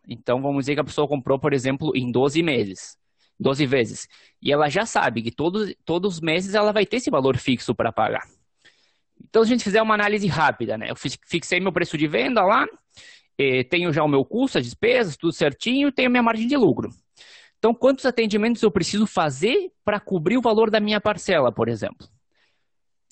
Então, 0.07 0.41
vamos 0.41 0.65
dizer 0.65 0.75
que 0.75 0.81
a 0.81 0.83
pessoa 0.83 1.07
comprou, 1.07 1.39
por 1.39 1.53
exemplo, 1.53 1.91
em 1.95 2.11
12 2.11 2.43
meses, 2.43 2.98
12 3.39 3.65
vezes. 3.65 4.07
E 4.41 4.51
ela 4.51 4.69
já 4.69 4.85
sabe 4.85 5.21
que 5.21 5.31
todos, 5.31 5.73
todos 5.85 6.15
os 6.15 6.21
meses 6.21 6.53
ela 6.53 6.71
vai 6.71 6.85
ter 6.85 6.97
esse 6.97 7.09
valor 7.09 7.37
fixo 7.37 7.73
para 7.73 7.91
pagar. 7.91 8.27
Então, 9.21 9.43
se 9.43 9.49
a 9.49 9.53
gente 9.53 9.63
fizer 9.63 9.81
uma 9.81 9.93
análise 9.93 10.27
rápida, 10.27 10.77
né? 10.77 10.91
Eu 10.91 10.95
fixei 10.95 11.59
meu 11.59 11.71
preço 11.71 11.97
de 11.97 12.07
venda 12.07 12.41
lá, 12.41 12.65
eh, 13.37 13.63
tenho 13.63 13.91
já 13.93 14.03
o 14.03 14.07
meu 14.07 14.25
custo, 14.25 14.57
as 14.57 14.65
despesas, 14.65 15.17
tudo 15.17 15.33
certinho, 15.33 15.91
tenho 15.91 16.09
minha 16.09 16.23
margem 16.23 16.47
de 16.47 16.57
lucro. 16.57 16.89
Então, 17.57 17.73
quantos 17.73 18.05
atendimentos 18.05 18.61
eu 18.61 18.71
preciso 18.71 19.05
fazer 19.05 19.71
para 19.83 19.99
cobrir 19.99 20.37
o 20.37 20.41
valor 20.41 20.71
da 20.71 20.79
minha 20.79 21.01
parcela, 21.01 21.51
por 21.51 21.67
exemplo? 21.67 22.07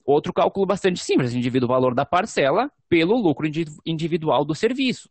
Outro 0.05 0.31
cálculo 0.31 0.65
bastante 0.65 1.03
simples, 1.03 1.29
a 1.29 1.33
gente 1.33 1.43
divide 1.43 1.65
o 1.65 1.67
valor 1.67 1.93
da 1.93 2.05
parcela 2.05 2.71
pelo 2.87 3.17
lucro 3.17 3.45
individual 3.85 4.45
do 4.45 4.55
serviço. 4.55 5.09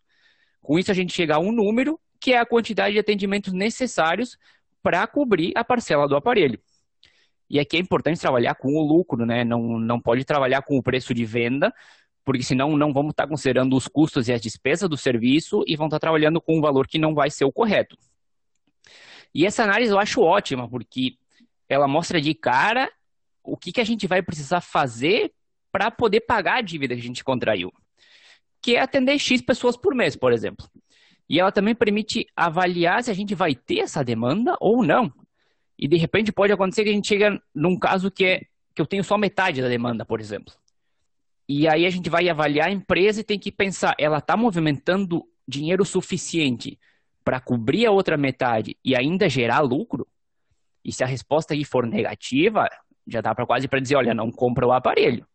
Com 0.63 0.79
isso, 0.79 0.91
a 0.91 0.95
gente 0.95 1.13
chega 1.13 1.37
a 1.37 1.39
um 1.39 1.53
número 1.53 2.01
que 2.19 2.33
é 2.33 2.39
a 2.39 2.47
quantidade 2.47 2.95
de 2.95 2.99
atendimentos 2.99 3.53
necessários 3.53 4.39
para 4.87 5.05
cobrir 5.05 5.51
a 5.57 5.65
parcela 5.65 6.07
do 6.07 6.15
aparelho. 6.15 6.61
E 7.51 7.59
aqui 7.59 7.77
é 7.77 7.81
importante 7.81 8.21
trabalhar 8.21 8.55
com 8.55 8.73
o 8.73 8.87
lucro, 8.87 9.27
né? 9.27 9.43
Não, 9.43 9.81
não 9.81 10.01
pode 10.01 10.25
trabalhar 10.25 10.63
com 10.63 10.79
o 10.79 10.83
preço 10.83 11.13
de 11.13 11.25
venda, 11.25 11.75
porque 12.25 12.45
senão 12.45 12.77
não 12.77 12.93
vamos 12.93 13.11
estar 13.11 13.27
considerando 13.27 13.77
os 13.77 13.89
custos 13.89 14.29
e 14.29 14.33
as 14.33 14.41
despesas 14.41 14.89
do 14.89 14.97
serviço 14.97 15.65
e 15.67 15.75
vão 15.75 15.89
estar 15.89 15.99
trabalhando 15.99 16.41
com 16.41 16.57
um 16.57 16.61
valor 16.61 16.87
que 16.87 17.01
não 17.01 17.17
vai 17.17 17.31
ser 17.31 17.45
o 17.45 17.51
correto. 17.51 17.99
E 19.35 19.45
essa 19.45 19.65
análise 19.65 19.91
eu 19.91 19.99
acho 19.99 20.21
ótima, 20.21 20.71
porque 20.71 21.17
ela 21.69 21.89
mostra 21.89 22.21
de 22.21 22.33
cara 22.33 22.89
o 23.43 23.57
que, 23.57 23.73
que 23.73 23.81
a 23.81 23.85
gente 23.85 24.07
vai 24.07 24.23
precisar 24.23 24.61
fazer 24.61 25.33
para 25.73 25.91
poder 25.91 26.21
pagar 26.21 26.59
a 26.59 26.63
dívida 26.63 26.95
que 26.95 27.01
a 27.01 27.05
gente 27.05 27.25
contraiu, 27.25 27.73
que 28.63 28.77
é 28.77 28.81
atender 28.81 29.19
X 29.19 29.43
pessoas 29.43 29.77
por 29.77 29.97
mês, 29.97 30.15
por 30.15 30.33
exemplo. 30.33 30.65
E 31.29 31.41
ela 31.41 31.51
também 31.51 31.75
permite 31.75 32.27
avaliar 32.37 33.03
se 33.03 33.11
a 33.11 33.15
gente 33.15 33.35
vai 33.35 33.55
ter 33.55 33.81
essa 33.81 34.05
demanda 34.05 34.57
ou 34.61 34.83
não. 34.83 35.13
E 35.79 35.89
de 35.89 35.97
repente 35.97 36.33
pode 36.33 36.53
acontecer 36.53 36.85
que 36.85 36.91
a 36.91 36.93
gente 36.93 37.09
chega 37.09 37.41
num 37.55 37.79
caso 37.79 38.11
que 38.11 38.25
é 38.25 38.43
que 38.75 38.83
eu 38.83 38.87
tenho 38.87 39.03
só 39.03 39.17
metade 39.17 39.63
da 39.63 39.69
demanda, 39.69 40.05
por 40.05 40.21
exemplo. 40.21 40.53
E 41.49 41.67
aí 41.67 41.87
a 41.87 41.91
gente 41.91 42.11
vai 42.11 42.29
avaliar 42.29 42.69
a 42.69 42.73
empresa 42.73 43.21
e 43.21 43.25
tem 43.25 43.39
que 43.39 43.51
pensar, 43.51 43.95
ela 43.99 44.19
está 44.19 44.37
movimentando 44.37 45.27
dinheiro 45.49 45.85
suficiente 45.85 46.79
para 47.25 47.41
cobrir 47.41 47.87
a 47.87 47.91
outra 47.91 48.17
metade 48.17 48.77
e 48.85 48.95
ainda 48.95 49.29
gerar 49.29 49.61
lucro, 49.61 50.07
e 50.85 50.93
se 50.93 51.03
a 51.03 51.07
resposta 51.07 51.55
aí 51.55 51.65
for 51.65 51.87
negativa, 51.87 52.69
já 53.07 53.21
dá 53.21 53.35
para 53.35 53.47
quase 53.47 53.67
para 53.67 53.81
dizer, 53.81 53.97
olha, 53.97 54.15
não 54.15 54.31
compra 54.31 54.67
o 54.67 54.73
aparelho, 54.73 55.27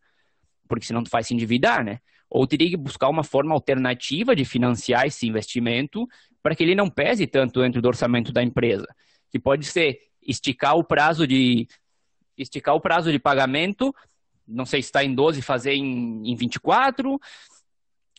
porque 0.67 0.85
senão 0.85 1.03
tu 1.03 1.09
faz 1.09 1.27
se 1.27 1.33
endividar, 1.33 1.83
né? 1.83 1.99
Ou 2.31 2.47
teria 2.47 2.69
que 2.69 2.77
buscar 2.77 3.09
uma 3.09 3.25
forma 3.25 3.53
alternativa 3.53 4.33
de 4.33 4.45
financiar 4.45 5.05
esse 5.05 5.27
investimento 5.27 6.07
para 6.41 6.55
que 6.55 6.63
ele 6.63 6.73
não 6.73 6.89
pese 6.89 7.27
tanto 7.27 7.61
dentro 7.61 7.81
do 7.81 7.87
orçamento 7.89 8.31
da 8.31 8.41
empresa, 8.41 8.87
que 9.29 9.37
pode 9.37 9.65
ser 9.65 9.99
esticar 10.25 10.77
o 10.77 10.83
prazo 10.83 11.27
de 11.27 11.67
esticar 12.37 12.73
o 12.73 12.81
prazo 12.81 13.11
de 13.11 13.19
pagamento, 13.19 13.93
não 14.47 14.65
sei 14.65 14.81
se 14.81 14.87
está 14.87 15.03
em 15.03 15.13
12, 15.13 15.41
fazer 15.41 15.73
em, 15.73 16.31
em 16.31 16.35
24, 16.35 17.19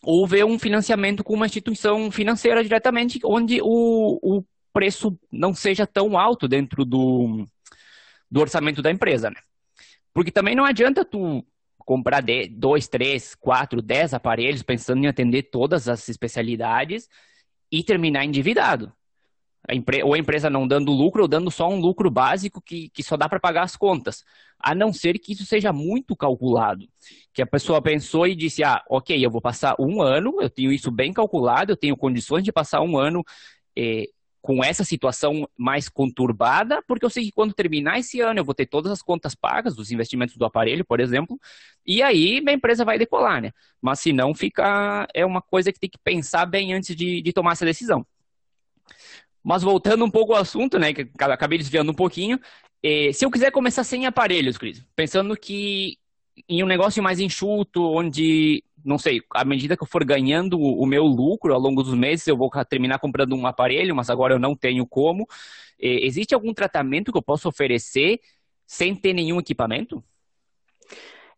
ou 0.03 0.27
ver 0.27 0.45
um 0.45 0.59
financiamento 0.59 1.23
com 1.23 1.33
uma 1.33 1.47
instituição 1.47 2.11
financeira 2.11 2.63
diretamente, 2.63 3.19
onde 3.23 3.59
o, 3.61 4.19
o 4.21 4.43
preço 4.71 5.17
não 5.31 5.53
seja 5.53 5.87
tão 5.87 6.17
alto 6.17 6.47
dentro 6.47 6.85
do, 6.85 7.45
do 8.29 8.39
orçamento 8.39 8.81
da 8.81 8.91
empresa, 8.91 9.29
né? 9.29 9.39
Porque 10.13 10.31
também 10.31 10.55
não 10.55 10.65
adianta 10.65 11.03
tu 11.03 11.45
comprar 11.85 12.21
de, 12.21 12.47
dois, 12.47 12.87
três, 12.87 13.35
quatro, 13.35 13.81
dez 13.81 14.13
aparelhos 14.13 14.63
pensando 14.63 15.03
em 15.03 15.07
atender 15.07 15.43
todas 15.43 15.87
as 15.87 16.07
especialidades 16.09 17.09
e 17.71 17.83
terminar 17.83 18.25
endividado. 18.25 18.91
A 19.67 19.73
empre... 19.73 20.03
ou 20.03 20.13
a 20.13 20.17
empresa 20.17 20.49
não 20.49 20.67
dando 20.67 20.91
lucro 20.91 21.21
ou 21.21 21.27
dando 21.27 21.49
só 21.49 21.69
um 21.69 21.79
lucro 21.79 22.11
básico 22.11 22.61
que, 22.61 22.89
que 22.89 23.01
só 23.01 23.15
dá 23.15 23.29
para 23.29 23.39
pagar 23.39 23.63
as 23.63 23.75
contas. 23.75 24.23
A 24.59 24.75
não 24.75 24.91
ser 24.91 25.17
que 25.19 25.33
isso 25.33 25.45
seja 25.45 25.71
muito 25.71 26.15
calculado. 26.15 26.87
Que 27.33 27.41
a 27.41 27.47
pessoa 27.47 27.81
pensou 27.81 28.27
e 28.27 28.35
disse: 28.35 28.63
ah, 28.63 28.83
ok, 28.89 29.25
eu 29.25 29.31
vou 29.31 29.41
passar 29.41 29.75
um 29.79 30.01
ano, 30.01 30.41
eu 30.41 30.49
tenho 30.49 30.71
isso 30.71 30.91
bem 30.91 31.13
calculado, 31.13 31.71
eu 31.71 31.77
tenho 31.77 31.95
condições 31.97 32.43
de 32.43 32.51
passar 32.51 32.81
um 32.81 32.97
ano 32.97 33.23
eh, 33.77 34.09
com 34.43 34.61
essa 34.61 34.83
situação 34.83 35.47
mais 35.57 35.87
conturbada, 35.87 36.83
porque 36.85 37.05
eu 37.05 37.09
sei 37.09 37.23
que 37.23 37.31
quando 37.31 37.53
terminar 37.53 37.97
esse 37.97 38.19
ano 38.19 38.41
eu 38.41 38.43
vou 38.43 38.53
ter 38.53 38.65
todas 38.65 38.91
as 38.91 39.01
contas 39.01 39.33
pagas 39.33 39.73
dos 39.73 39.89
investimentos 39.89 40.35
do 40.35 40.43
aparelho, 40.43 40.83
por 40.83 40.99
exemplo, 40.99 41.39
e 41.85 42.03
aí 42.03 42.41
minha 42.41 42.55
empresa 42.55 42.83
vai 42.83 42.99
decolar, 42.99 43.41
né? 43.41 43.51
Mas 43.81 44.01
se 44.01 44.11
não, 44.11 44.35
fica. 44.35 45.07
É 45.13 45.25
uma 45.25 45.41
coisa 45.41 45.71
que 45.71 45.79
tem 45.79 45.89
que 45.89 45.97
pensar 45.97 46.45
bem 46.45 46.73
antes 46.73 46.93
de, 46.93 47.21
de 47.21 47.31
tomar 47.31 47.53
essa 47.53 47.63
decisão. 47.63 48.05
Mas 49.41 49.63
voltando 49.63 50.03
um 50.03 50.11
pouco 50.11 50.33
ao 50.33 50.41
assunto, 50.41 50.77
né, 50.77 50.93
que 50.93 51.09
acabei 51.19 51.57
desviando 51.57 51.93
um 51.93 51.95
pouquinho, 51.95 52.37
eh, 52.83 53.13
se 53.13 53.25
eu 53.25 53.31
quiser 53.31 53.49
começar 53.49 53.85
sem 53.85 54.05
aparelhos, 54.05 54.57
Cris, 54.57 54.85
pensando 54.93 55.37
que 55.37 55.97
em 56.49 56.61
um 56.61 56.67
negócio 56.67 57.01
mais 57.01 57.19
enxuto, 57.19 57.81
onde, 57.81 58.61
não 58.83 58.97
sei, 58.97 59.21
à 59.31 59.45
medida 59.45 59.77
que 59.77 59.83
eu 59.83 59.87
for 59.87 60.03
ganhando 60.03 60.59
o 60.59 60.85
meu 60.85 61.03
lucro 61.03 61.53
ao 61.53 61.59
longo 61.59 61.81
dos 61.83 61.93
meses, 61.93 62.27
eu 62.27 62.37
vou 62.37 62.49
terminar 62.67 62.99
comprando 62.99 63.35
um 63.35 63.47
aparelho, 63.47 63.95
mas 63.95 64.09
agora 64.09 64.33
eu 64.33 64.39
não 64.39 64.55
tenho 64.55 64.85
como. 64.85 65.27
Existe 65.79 66.33
algum 66.33 66.53
tratamento 66.53 67.11
que 67.11 67.17
eu 67.17 67.23
possa 67.23 67.47
oferecer 67.47 68.19
sem 68.65 68.95
ter 68.95 69.13
nenhum 69.13 69.39
equipamento? 69.39 70.03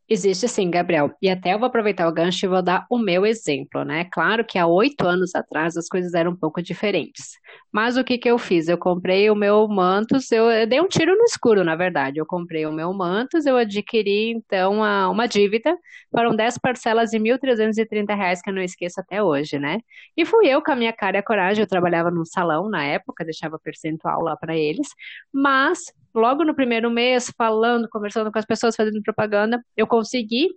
Existe 0.07 0.47
sim, 0.47 0.69
Gabriel. 0.69 1.11
E 1.19 1.27
até 1.27 1.55
eu 1.55 1.57
vou 1.59 1.65
aproveitar 1.67 2.07
o 2.07 2.13
gancho 2.13 2.45
e 2.45 2.49
vou 2.49 2.61
dar 2.61 2.85
o 2.91 2.97
meu 2.99 3.25
exemplo, 3.25 3.83
né? 3.83 4.05
Claro 4.11 4.45
que 4.45 4.59
há 4.59 4.67
oito 4.67 5.07
anos 5.07 5.33
atrás 5.33 5.75
as 5.75 5.87
coisas 5.87 6.13
eram 6.13 6.31
um 6.31 6.35
pouco 6.35 6.61
diferentes. 6.61 7.39
Mas 7.73 7.97
o 7.97 8.03
que 8.03 8.19
que 8.19 8.29
eu 8.29 8.37
fiz? 8.37 8.67
Eu 8.67 8.77
comprei 8.77 9.31
o 9.31 9.35
meu 9.35 9.67
Mantos, 9.67 10.31
eu, 10.31 10.45
eu 10.51 10.67
dei 10.67 10.79
um 10.79 10.87
tiro 10.87 11.15
no 11.17 11.23
escuro, 11.23 11.63
na 11.63 11.75
verdade. 11.75 12.19
Eu 12.19 12.25
comprei 12.25 12.67
o 12.67 12.71
meu 12.71 12.93
Mantos, 12.93 13.47
eu 13.47 13.57
adquiri, 13.57 14.29
então, 14.29 14.75
uma 15.11 15.25
dívida. 15.25 15.75
Foram 16.11 16.35
10 16.35 16.59
parcelas 16.59 17.09
de 17.09 17.17
1.330 17.17 18.13
reais, 18.13 18.43
que 18.43 18.49
eu 18.51 18.53
não 18.53 18.61
esqueço 18.61 18.99
até 19.01 19.23
hoje, 19.23 19.57
né? 19.57 19.79
E 20.15 20.23
fui 20.23 20.47
eu 20.47 20.61
com 20.61 20.71
a 20.71 20.75
minha 20.75 20.93
cara 20.93 21.17
e 21.17 21.19
a 21.19 21.23
coragem. 21.23 21.63
Eu 21.63 21.67
trabalhava 21.67 22.11
num 22.11 22.25
salão 22.25 22.69
na 22.69 22.83
época, 22.85 23.25
deixava 23.25 23.57
percentual 23.57 24.21
lá 24.21 24.37
para 24.37 24.55
eles. 24.55 24.87
Mas 25.33 25.79
logo 26.15 26.43
no 26.43 26.55
primeiro 26.55 26.89
mês, 26.89 27.31
falando, 27.37 27.89
conversando 27.89 28.31
com 28.31 28.39
as 28.39 28.45
pessoas, 28.45 28.75
fazendo 28.75 29.01
propaganda, 29.03 29.63
eu 29.75 29.85
consegui 29.85 30.47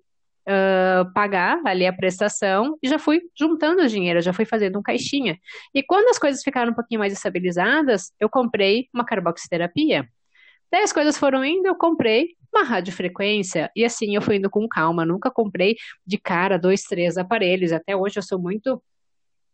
uh, 0.49 1.13
pagar 1.13 1.61
ali 1.65 1.87
a 1.87 1.93
prestação 1.93 2.79
e 2.83 2.89
já 2.89 2.99
fui 2.99 3.21
juntando 3.39 3.87
dinheiro, 3.89 4.21
já 4.21 4.33
fui 4.33 4.45
fazendo 4.45 4.79
um 4.79 4.83
caixinha. 4.83 5.39
E 5.75 5.83
quando 5.83 6.09
as 6.09 6.19
coisas 6.19 6.43
ficaram 6.43 6.73
um 6.73 6.75
pouquinho 6.75 7.01
mais 7.01 7.13
estabilizadas, 7.13 8.13
eu 8.19 8.29
comprei 8.29 8.89
uma 8.95 9.05
carboxiterapia. 9.05 10.09
Daí 10.71 10.83
as 10.83 10.93
coisas 10.93 11.17
foram 11.17 11.45
indo, 11.45 11.67
eu 11.67 11.75
comprei 11.75 12.37
uma 12.55 12.63
radiofrequência 12.65 13.71
e 13.75 13.85
assim 13.85 14.15
eu 14.15 14.23
fui 14.23 14.37
indo 14.37 14.51
com 14.51 14.67
calma. 14.69 15.05
Nunca 15.05 15.31
comprei 15.31 15.77
de 16.07 16.19
cara 16.19 16.59
dois, 16.59 16.83
três 16.83 17.17
aparelhos. 17.17 17.73
Até 17.73 17.97
hoje 17.97 18.19
eu 18.19 18.23
sou 18.23 18.39
muito 18.39 18.83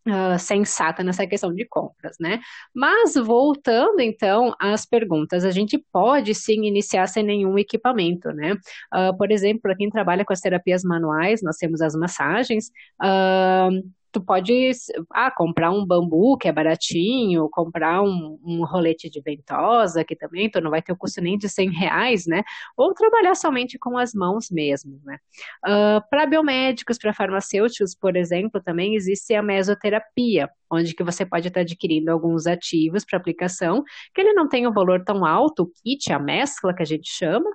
Uh, 0.07 0.39
sensata 0.39 1.03
nessa 1.03 1.27
questão 1.27 1.55
de 1.55 1.65
compras, 1.67 2.17
né? 2.21 2.39
Mas 2.75 3.15
voltando 3.15 4.01
então 4.01 4.55
às 4.61 4.85
perguntas, 4.85 5.47
a 5.47 5.51
gente 5.51 5.79
pode 5.91 6.35
sim 6.35 6.67
iniciar 6.67 7.07
sem 7.07 7.23
nenhum 7.23 7.59
equipamento, 7.59 8.31
né? 8.31 8.53
Uh, 8.95 9.17
por 9.17 9.31
exemplo, 9.31 9.63
para 9.63 9.75
quem 9.75 9.89
trabalha 9.89 10.23
com 10.23 10.33
as 10.35 10.41
terapias 10.41 10.85
manuais, 10.85 11.41
nós 11.43 11.57
temos 11.57 11.81
as 11.81 11.95
massagens. 11.95 12.67
Uh, 13.03 13.83
tu 14.15 14.21
pode 14.25 14.71
ah, 15.11 15.31
comprar 15.31 15.73
um 15.73 15.85
bambu, 15.85 16.39
que 16.39 16.47
é 16.47 16.53
baratinho, 16.53 17.49
comprar 17.51 18.01
um, 18.01 18.39
um 18.45 18.65
rolete 18.65 19.11
de 19.11 19.21
ventosa, 19.21 20.05
que 20.05 20.15
também 20.15 20.49
tu 20.49 20.61
não 20.61 20.71
vai 20.71 20.81
ter 20.81 20.93
o 20.93 20.97
custo 20.97 21.21
nem 21.21 21.37
de 21.37 21.49
100 21.49 21.71
reais, 21.73 22.25
né? 22.25 22.45
Ou 22.77 22.95
trabalhar 22.95 23.35
somente 23.35 23.77
com 23.77 23.99
as 23.99 24.15
mãos 24.15 24.51
mesmo, 24.53 25.01
né? 25.05 25.19
Uh, 25.67 26.01
para 26.09 26.27
biomédicos, 26.27 26.97
para 26.97 27.13
farmacêuticos, 27.13 27.93
por 27.93 28.17
exemplo, 28.17 28.63
também 28.63 28.95
existe 28.95 29.35
a 29.35 29.43
mesoterapia, 29.43 30.49
onde 30.71 30.95
que 30.95 31.03
você 31.03 31.27
pode 31.27 31.49
estar 31.49 31.61
adquirindo 31.61 32.13
alguns 32.13 32.47
ativos 32.47 33.05
para 33.05 33.19
aplicação, 33.19 33.83
que 34.15 34.21
ele 34.21 34.33
não 34.33 34.49
tem 34.49 34.65
um 34.65 34.73
valor 34.73 35.03
tão 35.05 35.25
alto, 35.27 35.65
o 35.65 35.73
kit, 35.83 36.13
a 36.13 36.21
mescla 36.21 36.73
que 36.73 36.83
a 36.83 36.87
gente 36.87 37.09
chama, 37.11 37.51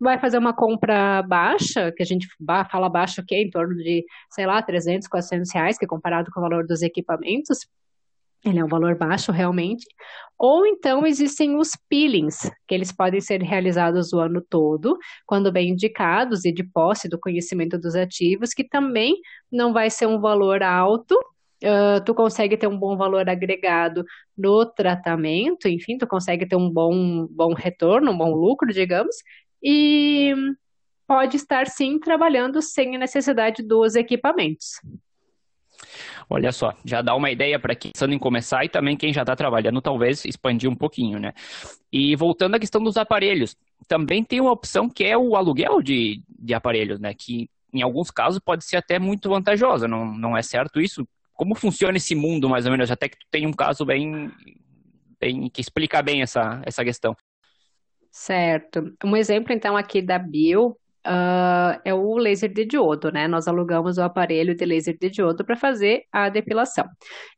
vai 0.00 0.18
fazer 0.18 0.38
uma 0.38 0.54
compra 0.54 1.22
baixa, 1.22 1.92
que 1.92 2.02
a 2.02 2.06
gente 2.06 2.28
fala 2.70 2.88
baixa 2.88 3.24
que 3.26 3.34
é 3.34 3.42
em 3.42 3.50
torno 3.50 3.74
de, 3.76 4.04
sei 4.30 4.46
lá, 4.46 4.62
300, 4.62 5.08
400 5.08 5.52
reais, 5.52 5.78
que 5.78 5.84
é 5.84 5.88
comparado 5.88 6.30
com 6.32 6.40
o 6.40 6.42
valor 6.42 6.66
dos 6.66 6.82
equipamentos, 6.82 7.60
ele 8.44 8.58
é 8.58 8.64
um 8.64 8.68
valor 8.68 8.96
baixo 8.96 9.32
realmente, 9.32 9.86
ou 10.38 10.66
então 10.66 11.06
existem 11.06 11.56
os 11.56 11.70
peelings, 11.88 12.50
que 12.68 12.74
eles 12.74 12.92
podem 12.92 13.20
ser 13.20 13.42
realizados 13.42 14.12
o 14.12 14.20
ano 14.20 14.40
todo, 14.40 14.96
quando 15.26 15.50
bem 15.50 15.70
indicados 15.70 16.44
e 16.44 16.52
de 16.52 16.62
posse 16.62 17.08
do 17.08 17.18
conhecimento 17.18 17.78
dos 17.78 17.96
ativos, 17.96 18.50
que 18.50 18.62
também 18.62 19.16
não 19.50 19.72
vai 19.72 19.90
ser 19.90 20.06
um 20.06 20.20
valor 20.20 20.62
alto, 20.62 21.18
uh, 21.64 22.04
tu 22.04 22.14
consegue 22.14 22.56
ter 22.56 22.66
um 22.66 22.78
bom 22.78 22.96
valor 22.96 23.28
agregado 23.28 24.04
no 24.36 24.66
tratamento, 24.66 25.68
enfim, 25.68 25.98
tu 25.98 26.06
consegue 26.06 26.46
ter 26.46 26.56
um 26.56 26.70
bom, 26.70 27.26
bom 27.30 27.54
retorno, 27.54 28.12
um 28.12 28.18
bom 28.18 28.34
lucro, 28.34 28.72
digamos, 28.72 29.16
e 29.62 30.34
pode 31.06 31.36
estar 31.36 31.66
sim 31.68 31.98
trabalhando 31.98 32.60
sem 32.60 32.96
a 32.96 32.98
necessidade 32.98 33.62
dos 33.62 33.94
equipamentos. 33.94 34.80
Olha 36.28 36.50
só, 36.50 36.74
já 36.84 37.02
dá 37.02 37.14
uma 37.14 37.30
ideia 37.30 37.58
para 37.58 37.74
quem 37.74 37.90
está 37.90 38.00
pensando 38.00 38.14
em 38.14 38.18
começar 38.18 38.64
e 38.64 38.68
também 38.68 38.96
quem 38.96 39.12
já 39.12 39.22
está 39.22 39.36
trabalhando, 39.36 39.80
talvez 39.80 40.24
expandir 40.24 40.68
um 40.68 40.74
pouquinho, 40.74 41.20
né? 41.20 41.32
E 41.92 42.16
voltando 42.16 42.56
à 42.56 42.58
questão 42.58 42.82
dos 42.82 42.96
aparelhos, 42.96 43.56
também 43.86 44.24
tem 44.24 44.40
uma 44.40 44.50
opção 44.50 44.88
que 44.88 45.04
é 45.04 45.16
o 45.16 45.36
aluguel 45.36 45.80
de, 45.80 46.22
de 46.28 46.54
aparelhos, 46.54 46.98
né? 46.98 47.14
Que 47.14 47.48
em 47.72 47.82
alguns 47.82 48.10
casos 48.10 48.40
pode 48.40 48.64
ser 48.64 48.78
até 48.78 48.98
muito 48.98 49.28
vantajosa, 49.28 49.86
não, 49.86 50.06
não 50.06 50.36
é 50.36 50.42
certo 50.42 50.80
isso? 50.80 51.06
Como 51.36 51.54
funciona 51.54 51.96
esse 51.96 52.14
mundo, 52.14 52.48
mais 52.48 52.64
ou 52.64 52.72
menos? 52.72 52.90
Até 52.90 53.08
que 53.08 53.18
tu 53.18 53.26
tem 53.30 53.46
um 53.46 53.52
caso 53.52 53.84
bem, 53.84 54.30
bem 55.20 55.48
que 55.50 55.60
explica 55.60 56.02
bem 56.02 56.22
essa, 56.22 56.62
essa 56.64 56.84
questão. 56.84 57.14
Certo. 58.10 58.94
Um 59.04 59.16
exemplo, 59.16 59.52
então, 59.52 59.76
aqui 59.76 60.00
da 60.00 60.18
Bio 60.18 60.76
uh, 61.06 61.80
é 61.84 61.94
o 61.94 62.16
laser 62.16 62.52
de 62.52 62.64
diodo, 62.64 63.12
né? 63.12 63.28
Nós 63.28 63.46
alugamos 63.46 63.96
o 63.98 64.02
aparelho 64.02 64.54
de 64.54 64.64
laser 64.64 64.96
de 64.98 65.08
diodo 65.08 65.44
para 65.44 65.56
fazer 65.56 66.04
a 66.10 66.28
depilação. 66.28 66.88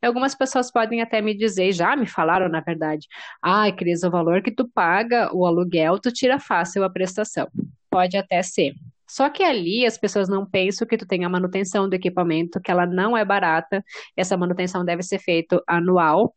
E 0.03 0.07
algumas 0.07 0.35
pessoas 0.35 0.71
podem 0.71 1.03
até 1.03 1.21
me 1.21 1.35
dizer, 1.35 1.73
já 1.73 1.95
me 1.97 2.07
falaram, 2.07 2.49
na 2.49 2.61
verdade, 2.61 3.07
ah, 3.43 3.71
Cris, 3.73 4.03
o 4.03 4.11
valor 4.11 4.43
que 4.43 4.51
tu 4.51 4.69
paga 4.69 5.35
o 5.35 5.45
aluguel, 5.45 5.99
tu 5.99 6.11
tira 6.11 6.39
fácil 6.39 6.85
a 6.85 6.91
prestação. 6.91 7.49
Pode 7.91 8.17
até 8.17 8.43
ser. 8.43 8.75
Só 9.09 9.29
que 9.31 9.43
ali 9.43 9.87
as 9.87 9.97
pessoas 9.97 10.29
não 10.29 10.45
pensam 10.45 10.87
que 10.87 10.97
tu 10.97 11.07
tem 11.07 11.25
a 11.25 11.29
manutenção 11.29 11.89
do 11.89 11.95
equipamento, 11.95 12.61
que 12.61 12.71
ela 12.71 12.87
não 12.87 13.17
é 13.17 13.25
barata, 13.25 13.83
essa 14.17 14.37
manutenção 14.37 14.85
deve 14.85 15.03
ser 15.03 15.19
feita 15.19 15.63
anual. 15.67 16.35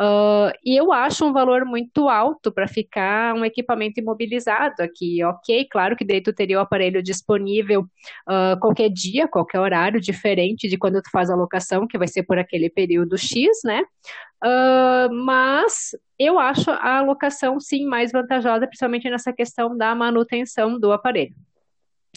Uh, 0.00 0.50
e 0.64 0.78
eu 0.78 0.92
acho 0.92 1.24
um 1.24 1.32
valor 1.32 1.64
muito 1.64 2.08
alto 2.08 2.52
para 2.52 2.66
ficar 2.66 3.34
um 3.34 3.44
equipamento 3.44 4.00
imobilizado 4.00 4.82
aqui. 4.82 5.22
Ok, 5.24 5.68
claro 5.70 5.96
que 5.96 6.04
daí 6.04 6.22
tu 6.22 6.32
teria 6.32 6.58
o 6.58 6.60
aparelho 6.60 7.02
disponível 7.02 7.82
uh, 7.82 8.58
qualquer 8.60 8.88
dia, 8.88 9.28
qualquer 9.28 9.60
horário, 9.60 10.00
diferente 10.00 10.68
de 10.68 10.78
quando 10.78 11.02
tu 11.02 11.10
faz 11.10 11.30
a 11.30 11.36
locação, 11.36 11.86
que 11.86 11.98
vai 11.98 12.08
ser 12.08 12.22
por 12.22 12.38
aquele 12.38 12.70
período 12.70 13.16
X, 13.18 13.60
né? 13.64 13.82
Uh, 14.44 15.12
mas 15.24 15.90
eu 16.18 16.38
acho 16.38 16.70
a 16.70 17.00
locação 17.00 17.58
sim 17.58 17.86
mais 17.86 18.12
vantajosa, 18.12 18.66
principalmente 18.66 19.08
nessa 19.08 19.32
questão 19.32 19.76
da 19.76 19.94
manutenção 19.94 20.78
do 20.78 20.92
aparelho. 20.92 21.34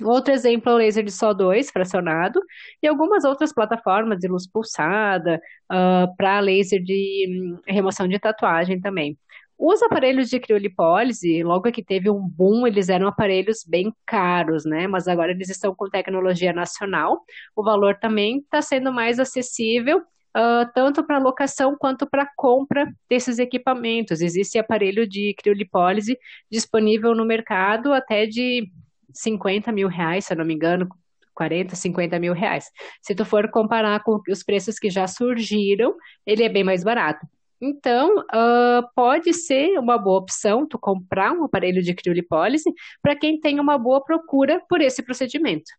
Outro 0.03 0.33
exemplo 0.33 0.71
é 0.71 0.75
o 0.75 0.77
laser 0.77 1.03
de 1.03 1.11
Sol 1.11 1.33
2 1.33 1.71
fracionado 1.71 2.39
e 2.81 2.87
algumas 2.87 3.23
outras 3.23 3.53
plataformas 3.53 4.19
de 4.19 4.27
luz 4.27 4.47
pulsada 4.47 5.35
uh, 5.71 5.73
ah, 5.73 6.07
para 6.17 6.39
laser 6.39 6.81
de 6.83 7.25
um, 7.29 7.59
remoção 7.67 8.07
de 8.07 8.19
tatuagem 8.19 8.79
também. 8.79 9.17
Os 9.57 9.81
aparelhos 9.81 10.29
de 10.29 10.39
criolipólise, 10.39 11.41
logo 11.41 11.71
que 11.71 11.83
teve 11.83 12.11
um 12.11 12.21
boom, 12.27 12.67
eles 12.67 12.89
eram 12.89 13.07
aparelhos 13.07 13.63
bem 13.67 13.91
caros, 14.05 14.65
né? 14.65 14.85
Mas 14.87 15.07
agora 15.07 15.31
eles 15.31 15.49
estão 15.49 15.73
com 15.73 15.89
tecnologia 15.89 16.53
nacional. 16.53 17.23
O 17.55 17.63
valor 17.63 17.97
também 17.99 18.37
está 18.37 18.61
sendo 18.61 18.93
mais 18.93 19.19
acessível, 19.19 19.97
uh, 19.97 20.71
tanto 20.75 21.03
para 21.03 21.17
locação 21.17 21.75
quanto 21.75 22.07
para 22.07 22.29
compra 22.37 22.87
desses 23.09 23.39
equipamentos. 23.39 24.21
Existe 24.21 24.59
aparelho 24.59 25.07
de 25.07 25.33
criolipólise 25.35 26.15
disponível 26.51 27.15
no 27.15 27.25
mercado 27.25 27.93
até 27.93 28.27
de 28.27 28.71
50 29.13 29.71
mil 29.71 29.87
reais, 29.87 30.25
se 30.25 30.33
eu 30.33 30.37
não 30.37 30.45
me 30.45 30.53
engano, 30.53 30.87
40, 31.33 31.75
50 31.75 32.19
mil 32.19 32.33
reais. 32.33 32.65
Se 33.01 33.13
tu 33.13 33.23
for 33.23 33.49
comparar 33.51 34.01
com 34.03 34.19
os 34.27 34.43
preços 34.43 34.79
que 34.79 34.89
já 34.89 35.07
surgiram, 35.07 35.95
ele 36.25 36.43
é 36.43 36.49
bem 36.49 36.63
mais 36.63 36.83
barato. 36.83 37.25
Então, 37.61 38.19
uh, 38.19 38.87
pode 38.95 39.33
ser 39.33 39.79
uma 39.79 39.97
boa 39.97 40.19
opção 40.19 40.67
tu 40.67 40.77
comprar 40.77 41.31
um 41.31 41.43
aparelho 41.43 41.81
de 41.81 41.93
criolipólise 41.93 42.71
para 43.01 43.15
quem 43.15 43.39
tem 43.39 43.59
uma 43.59 43.77
boa 43.77 44.03
procura 44.03 44.61
por 44.69 44.81
esse 44.81 45.01
procedimento. 45.01 45.71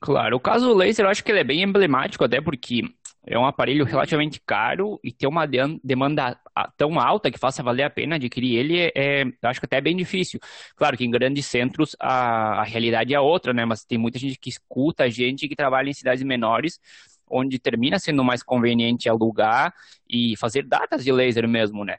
Claro, 0.00 0.36
o 0.36 0.40
caso 0.40 0.66
do 0.66 0.74
laser 0.74 1.04
eu 1.04 1.10
acho 1.10 1.22
que 1.22 1.30
ele 1.30 1.40
é 1.40 1.44
bem 1.44 1.62
emblemático, 1.62 2.24
até 2.24 2.40
porque 2.40 2.82
é 3.26 3.38
um 3.38 3.44
aparelho 3.44 3.84
relativamente 3.84 4.40
caro 4.40 5.00
e 5.02 5.10
ter 5.10 5.26
uma 5.26 5.46
demanda 5.82 6.38
tão 6.76 6.98
alta 7.00 7.30
que 7.30 7.38
faça 7.38 7.62
valer 7.62 7.82
a 7.82 7.90
pena 7.90 8.16
adquirir 8.16 8.56
ele, 8.56 8.78
é, 8.78 8.92
é 8.94 9.24
acho 9.42 9.60
que 9.60 9.66
até 9.66 9.78
é 9.78 9.80
bem 9.80 9.96
difícil. 9.96 10.38
Claro 10.76 10.96
que 10.96 11.04
em 11.04 11.10
grandes 11.10 11.46
centros 11.46 11.96
a, 12.00 12.60
a 12.60 12.62
realidade 12.62 13.12
é 13.12 13.20
outra, 13.20 13.52
né? 13.52 13.64
Mas 13.64 13.84
tem 13.84 13.98
muita 13.98 14.18
gente 14.18 14.38
que 14.38 14.48
escuta 14.48 15.04
a 15.04 15.08
gente 15.08 15.48
que 15.48 15.56
trabalha 15.56 15.90
em 15.90 15.92
cidades 15.92 16.22
menores, 16.22 16.78
onde 17.28 17.58
termina 17.58 17.98
sendo 17.98 18.22
mais 18.22 18.42
conveniente 18.42 19.08
alugar 19.08 19.74
e 20.08 20.36
fazer 20.36 20.62
datas 20.62 21.02
de 21.02 21.10
laser 21.10 21.48
mesmo, 21.48 21.84
né? 21.84 21.96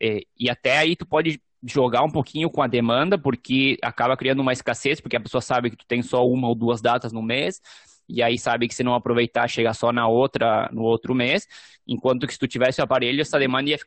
E, 0.00 0.26
e 0.38 0.48
até 0.48 0.78
aí 0.78 0.94
tu 0.94 1.04
pode 1.04 1.40
jogar 1.66 2.02
um 2.02 2.10
pouquinho 2.10 2.48
com 2.48 2.62
a 2.62 2.68
demanda, 2.68 3.18
porque 3.18 3.76
acaba 3.82 4.16
criando 4.16 4.40
uma 4.40 4.52
escassez, 4.52 5.00
porque 5.00 5.16
a 5.16 5.20
pessoa 5.20 5.40
sabe 5.40 5.70
que 5.70 5.76
tu 5.76 5.84
tem 5.86 6.02
só 6.02 6.24
uma 6.24 6.48
ou 6.48 6.54
duas 6.54 6.80
datas 6.80 7.12
no 7.12 7.20
mês, 7.20 7.60
e 8.08 8.22
aí 8.22 8.38
sabe 8.38 8.66
que 8.66 8.74
se 8.74 8.82
não 8.82 8.94
aproveitar, 8.94 9.46
chega 9.48 9.74
só 9.74 9.92
na 9.92 10.08
outra, 10.08 10.68
no 10.72 10.82
outro 10.82 11.14
mês, 11.14 11.46
enquanto 11.86 12.26
que 12.26 12.32
se 12.32 12.38
tu 12.38 12.48
tivesse 12.48 12.80
o 12.80 12.84
aparelho, 12.84 13.20
essa 13.20 13.38
demanda 13.38 13.70
ia 13.70 13.78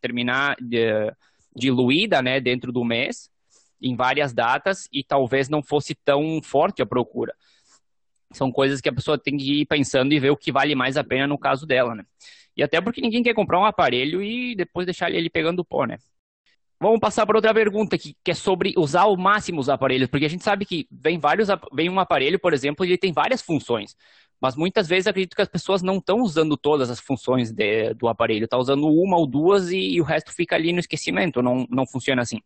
terminar 0.00 0.56
de, 0.60 1.12
diluída, 1.54 2.20
né, 2.20 2.40
dentro 2.40 2.72
do 2.72 2.84
mês, 2.84 3.30
em 3.80 3.94
várias 3.94 4.32
datas, 4.32 4.88
e 4.92 5.04
talvez 5.04 5.48
não 5.48 5.62
fosse 5.62 5.94
tão 5.94 6.40
forte 6.42 6.82
a 6.82 6.86
procura. 6.86 7.34
São 8.32 8.50
coisas 8.50 8.80
que 8.80 8.88
a 8.88 8.92
pessoa 8.92 9.16
tem 9.16 9.36
que 9.36 9.60
ir 9.62 9.66
pensando 9.66 10.12
e 10.12 10.18
ver 10.18 10.30
o 10.30 10.36
que 10.36 10.52
vale 10.52 10.74
mais 10.74 10.96
a 10.96 11.04
pena 11.04 11.26
no 11.26 11.38
caso 11.38 11.66
dela, 11.66 11.94
né. 11.94 12.04
E 12.56 12.62
até 12.62 12.80
porque 12.80 13.00
ninguém 13.00 13.22
quer 13.22 13.34
comprar 13.34 13.60
um 13.60 13.64
aparelho 13.64 14.20
e 14.20 14.56
depois 14.56 14.84
deixar 14.84 15.12
ele 15.12 15.30
pegando 15.30 15.64
pó, 15.64 15.84
né. 15.84 15.98
Vamos 16.80 17.00
passar 17.00 17.26
para 17.26 17.36
outra 17.36 17.52
pergunta 17.52 17.98
que, 17.98 18.14
que, 18.22 18.30
é 18.30 18.34
sobre 18.34 18.72
usar 18.76 19.02
ao 19.02 19.16
máximo 19.16 19.60
os 19.60 19.68
aparelhos, 19.68 20.08
porque 20.08 20.26
a 20.26 20.30
gente 20.30 20.44
sabe 20.44 20.64
que 20.64 20.86
vem 20.90 21.18
vários, 21.18 21.48
vem 21.72 21.88
um 21.88 21.98
aparelho, 21.98 22.38
por 22.38 22.52
exemplo, 22.52 22.84
e 22.84 22.90
ele 22.90 22.98
tem 22.98 23.12
várias 23.12 23.42
funções. 23.42 23.96
Mas 24.40 24.54
muitas 24.54 24.86
vezes 24.86 25.08
acredito 25.08 25.34
que 25.34 25.42
as 25.42 25.48
pessoas 25.48 25.82
não 25.82 25.98
estão 25.98 26.20
usando 26.20 26.56
todas 26.56 26.88
as 26.88 27.00
funções 27.00 27.50
de, 27.50 27.92
do 27.94 28.06
aparelho, 28.06 28.44
está 28.44 28.56
usando 28.56 28.86
uma 28.86 29.16
ou 29.16 29.26
duas 29.26 29.70
e, 29.70 29.94
e, 29.94 30.00
o 30.00 30.04
resto 30.04 30.32
fica 30.32 30.54
ali 30.54 30.72
no 30.72 30.78
esquecimento, 30.78 31.42
não, 31.42 31.66
não 31.68 31.84
funciona 31.84 32.22
assim. 32.22 32.40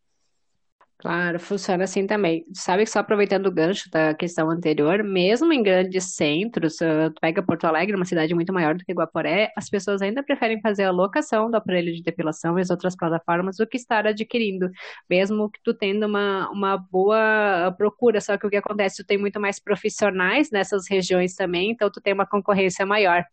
Claro, 1.02 1.40
funciona 1.40 1.82
assim 1.82 2.06
também. 2.06 2.46
Sabe 2.54 2.84
que 2.84 2.90
só 2.90 3.00
aproveitando 3.00 3.46
o 3.46 3.50
gancho 3.50 3.90
da 3.90 4.14
questão 4.14 4.48
anterior, 4.48 5.02
mesmo 5.02 5.52
em 5.52 5.60
grandes 5.60 6.14
centros, 6.14 6.76
tu 6.76 7.20
pega 7.20 7.42
Porto 7.42 7.64
Alegre, 7.64 7.96
uma 7.96 8.04
cidade 8.04 8.32
muito 8.36 8.52
maior 8.52 8.76
do 8.76 8.84
que 8.84 8.92
Guaporé, 8.92 9.50
as 9.56 9.68
pessoas 9.68 10.00
ainda 10.00 10.22
preferem 10.22 10.60
fazer 10.60 10.84
a 10.84 10.92
locação 10.92 11.50
do 11.50 11.56
aparelho 11.56 11.92
de 11.92 12.04
depilação 12.04 12.56
e 12.56 12.62
as 12.62 12.70
outras 12.70 12.94
plataformas 12.94 13.56
do 13.56 13.66
que 13.66 13.76
estar 13.76 14.06
adquirindo, 14.06 14.70
mesmo 15.10 15.50
que 15.50 15.58
tu 15.64 15.74
tendo 15.74 16.06
uma, 16.06 16.48
uma 16.52 16.76
boa 16.78 17.74
procura. 17.76 18.20
Só 18.20 18.38
que 18.38 18.46
o 18.46 18.50
que 18.50 18.56
acontece, 18.56 19.02
tu 19.02 19.06
tem 19.06 19.18
muito 19.18 19.40
mais 19.40 19.58
profissionais 19.58 20.52
nessas 20.52 20.88
regiões 20.88 21.34
também, 21.34 21.72
então 21.72 21.90
tu 21.90 22.00
tem 22.00 22.12
uma 22.14 22.26
concorrência 22.26 22.86
maior, 22.86 23.24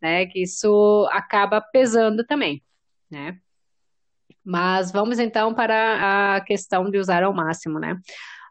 né? 0.00 0.26
Que 0.26 0.42
isso 0.42 1.08
acaba 1.10 1.58
pesando 1.62 2.22
também, 2.26 2.62
né? 3.10 3.38
Mas 4.44 4.92
vamos 4.92 5.18
então 5.18 5.54
para 5.54 6.36
a 6.36 6.40
questão 6.42 6.90
de 6.90 6.98
usar 6.98 7.22
ao 7.22 7.32
máximo, 7.32 7.78
né? 7.78 7.98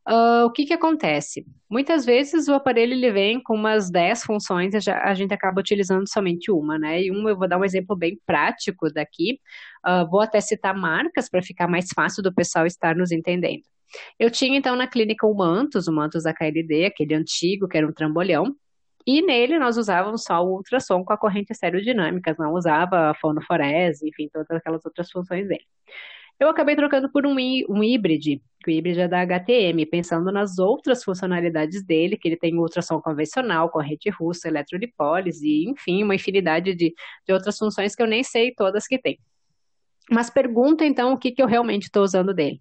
Uh, 0.08 0.46
o 0.46 0.52
que 0.52 0.66
que 0.66 0.74
acontece? 0.74 1.46
Muitas 1.70 2.06
vezes 2.06 2.50
o 2.50 2.54
aparelho 2.54 2.92
ele 2.92 3.10
vem 3.10 3.42
com 3.42 3.56
umas 3.56 3.90
10 3.90 4.24
funções 4.24 4.74
e 4.74 4.82
já, 4.82 5.02
a 5.02 5.14
gente 5.14 5.34
acaba 5.34 5.62
utilizando 5.62 6.10
somente 6.10 6.52
uma, 6.52 6.78
né? 6.78 7.04
E 7.04 7.12
uma, 7.12 7.30
eu 7.30 7.38
vou 7.38 7.48
dar 7.48 7.58
um 7.58 7.64
exemplo 7.64 7.96
bem 7.96 8.20
prático 8.26 8.92
daqui. 8.92 9.40
Uh, 9.86 10.10
vou 10.10 10.20
até 10.20 10.42
citar 10.42 10.76
marcas 10.76 11.30
para 11.30 11.42
ficar 11.42 11.68
mais 11.70 11.88
fácil 11.96 12.22
do 12.22 12.34
pessoal 12.34 12.66
estar 12.66 12.96
nos 12.96 13.12
entendendo. 13.12 13.64
Eu 14.20 14.30
tinha 14.30 14.58
então 14.58 14.76
na 14.76 14.88
clínica 14.88 15.26
o 15.26 15.34
Mantos, 15.34 15.88
o 15.88 15.94
Mantos 15.94 16.24
da 16.24 16.34
KLD, 16.34 16.86
aquele 16.86 17.14
antigo 17.14 17.68
que 17.68 17.78
era 17.78 17.88
um 17.88 17.94
trambolhão, 17.94 18.56
e 19.06 19.22
nele 19.22 19.60
nós 19.60 19.78
usávamos 19.78 20.24
só 20.24 20.44
o 20.44 20.56
ultrassom 20.58 21.04
com 21.04 21.14
a 21.14 21.18
corrente 21.18 21.52
estereodinâmica, 21.52 22.36
não 22.40 22.54
usava 22.54 23.12
a 23.12 23.16
fonoforese, 23.16 24.08
enfim, 24.08 24.30
todas 24.32 24.50
aquelas 24.52 24.86
outras 24.86 25.12
funções 25.12 25.48
dele. 25.48 25.66
Eu 26.44 26.50
acabei 26.50 26.76
trocando 26.76 27.10
por 27.10 27.26
um, 27.26 27.38
um 27.70 27.82
híbride, 27.82 28.42
que 28.62 28.70
o 28.70 28.74
híbride 28.74 29.00
é 29.00 29.08
da 29.08 29.22
HTM, 29.22 29.86
pensando 29.86 30.30
nas 30.30 30.60
outras 30.60 31.02
funcionalidades 31.02 31.86
dele, 31.86 32.18
que 32.18 32.28
ele 32.28 32.36
tem 32.36 32.60
ultrassom 32.60 33.00
convencional, 33.00 33.70
corrente 33.70 34.10
russa, 34.10 34.50
eletrolipólise, 34.50 35.64
enfim, 35.70 36.04
uma 36.04 36.16
infinidade 36.16 36.76
de, 36.76 36.94
de 37.26 37.34
outras 37.34 37.58
funções 37.58 37.96
que 37.96 38.04
eu 38.04 38.08
nem 38.08 38.24
sei 38.24 38.54
todas 38.54 38.86
que 38.86 39.00
tem. 39.00 39.18
Mas 40.12 40.30
pergunta 40.30 40.84
então 40.84 41.14
o 41.14 41.18
que, 41.18 41.32
que 41.32 41.42
eu 41.42 41.48
realmente 41.48 41.84
estou 41.84 42.04
usando 42.04 42.34
dele. 42.34 42.60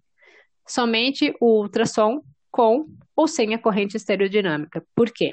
somente 0.64 1.34
o 1.40 1.62
ultrassom 1.62 2.22
com 2.52 2.86
ou 3.16 3.26
sem 3.26 3.52
a 3.52 3.58
corrente 3.58 3.96
estereodinâmica. 3.96 4.80
Por 4.94 5.10
quê? 5.10 5.32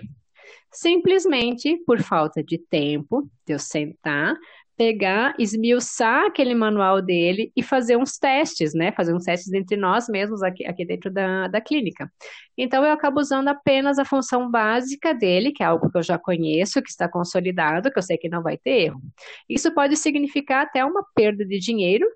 Simplesmente 0.72 1.78
por 1.86 2.02
falta 2.02 2.44
de 2.44 2.58
tempo 2.58 3.30
de 3.46 3.54
eu 3.54 3.60
sentar, 3.60 4.36
pegar, 4.80 5.36
esmiuçar 5.38 6.28
aquele 6.28 6.56
manual 6.56 7.02
dele 7.02 7.52
e 7.54 7.62
fazer 7.62 7.98
uns 7.98 8.18
testes, 8.18 8.74
né? 8.74 8.94
Fazer 8.94 9.14
uns 9.14 9.26
testes 9.26 9.52
entre 9.52 9.76
nós 9.76 10.08
mesmos 10.08 10.42
aqui, 10.42 10.66
aqui 10.66 10.86
dentro 10.86 11.12
da, 11.12 11.50
da 11.50 11.60
clínica. 11.60 12.10
Então, 12.58 12.86
eu 12.86 12.94
acabo 12.94 13.20
usando 13.20 13.50
apenas 13.50 14.00
a 14.00 14.06
função 14.06 14.50
básica 14.50 15.14
dele, 15.14 15.52
que 15.52 15.62
é 15.62 15.66
algo 15.66 15.92
que 15.92 15.98
eu 15.98 16.02
já 16.02 16.18
conheço, 16.18 16.82
que 16.82 16.90
está 16.90 17.10
consolidado, 17.10 17.92
que 17.92 18.00
eu 18.00 18.02
sei 18.02 18.18
que 18.18 18.30
não 18.30 18.42
vai 18.42 18.58
ter 18.58 18.84
erro. 18.84 19.02
Isso 19.50 19.70
pode 19.74 19.98
significar 19.98 20.64
até 20.64 20.86
uma 20.86 21.04
perda 21.14 21.46
de 21.46 21.60
dinheiro, 21.60 22.08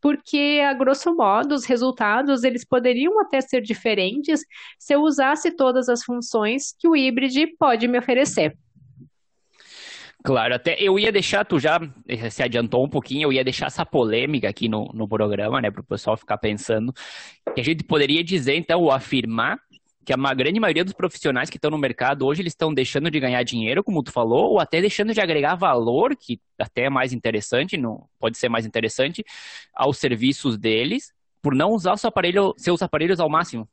porque, 0.00 0.60
a 0.64 0.72
grosso 0.74 1.12
modo, 1.16 1.52
os 1.52 1.64
resultados 1.64 2.44
eles 2.44 2.64
poderiam 2.64 3.20
até 3.20 3.40
ser 3.40 3.60
diferentes 3.60 4.42
se 4.78 4.94
eu 4.94 5.02
usasse 5.02 5.50
todas 5.50 5.88
as 5.88 6.04
funções 6.04 6.72
que 6.78 6.86
o 6.86 6.94
híbrido 6.94 7.40
pode 7.58 7.88
me 7.88 7.98
oferecer. 7.98 8.56
Claro, 10.28 10.54
até 10.54 10.76
eu 10.78 10.98
ia 10.98 11.10
deixar, 11.10 11.42
tu 11.42 11.58
já 11.58 11.80
se 12.30 12.42
adiantou 12.42 12.84
um 12.84 12.88
pouquinho, 12.88 13.28
eu 13.28 13.32
ia 13.32 13.42
deixar 13.42 13.68
essa 13.68 13.86
polêmica 13.86 14.46
aqui 14.46 14.68
no, 14.68 14.90
no 14.92 15.08
programa, 15.08 15.58
né, 15.58 15.70
para 15.70 15.80
o 15.80 15.84
pessoal 15.84 16.18
ficar 16.18 16.36
pensando, 16.36 16.92
que 17.54 17.58
a 17.58 17.64
gente 17.64 17.82
poderia 17.82 18.22
dizer, 18.22 18.54
então, 18.54 18.82
ou 18.82 18.92
afirmar 18.92 19.58
que 20.04 20.12
a 20.12 20.34
grande 20.34 20.60
maioria 20.60 20.84
dos 20.84 20.92
profissionais 20.92 21.48
que 21.48 21.56
estão 21.56 21.70
no 21.70 21.78
mercado 21.78 22.26
hoje, 22.26 22.42
eles 22.42 22.52
estão 22.52 22.74
deixando 22.74 23.10
de 23.10 23.18
ganhar 23.18 23.42
dinheiro, 23.42 23.82
como 23.82 24.02
tu 24.02 24.12
falou, 24.12 24.50
ou 24.50 24.60
até 24.60 24.82
deixando 24.82 25.14
de 25.14 25.20
agregar 25.22 25.54
valor, 25.54 26.14
que 26.14 26.38
até 26.58 26.82
é 26.82 26.90
mais 26.90 27.14
interessante, 27.14 27.78
não, 27.78 28.04
pode 28.18 28.36
ser 28.36 28.50
mais 28.50 28.66
interessante, 28.66 29.24
aos 29.74 29.96
serviços 29.96 30.58
deles, 30.58 31.10
por 31.40 31.54
não 31.54 31.70
usar 31.70 31.94
aparelho, 32.02 32.52
seus 32.58 32.82
aparelhos 32.82 33.18
ao 33.18 33.30
máximo. 33.30 33.66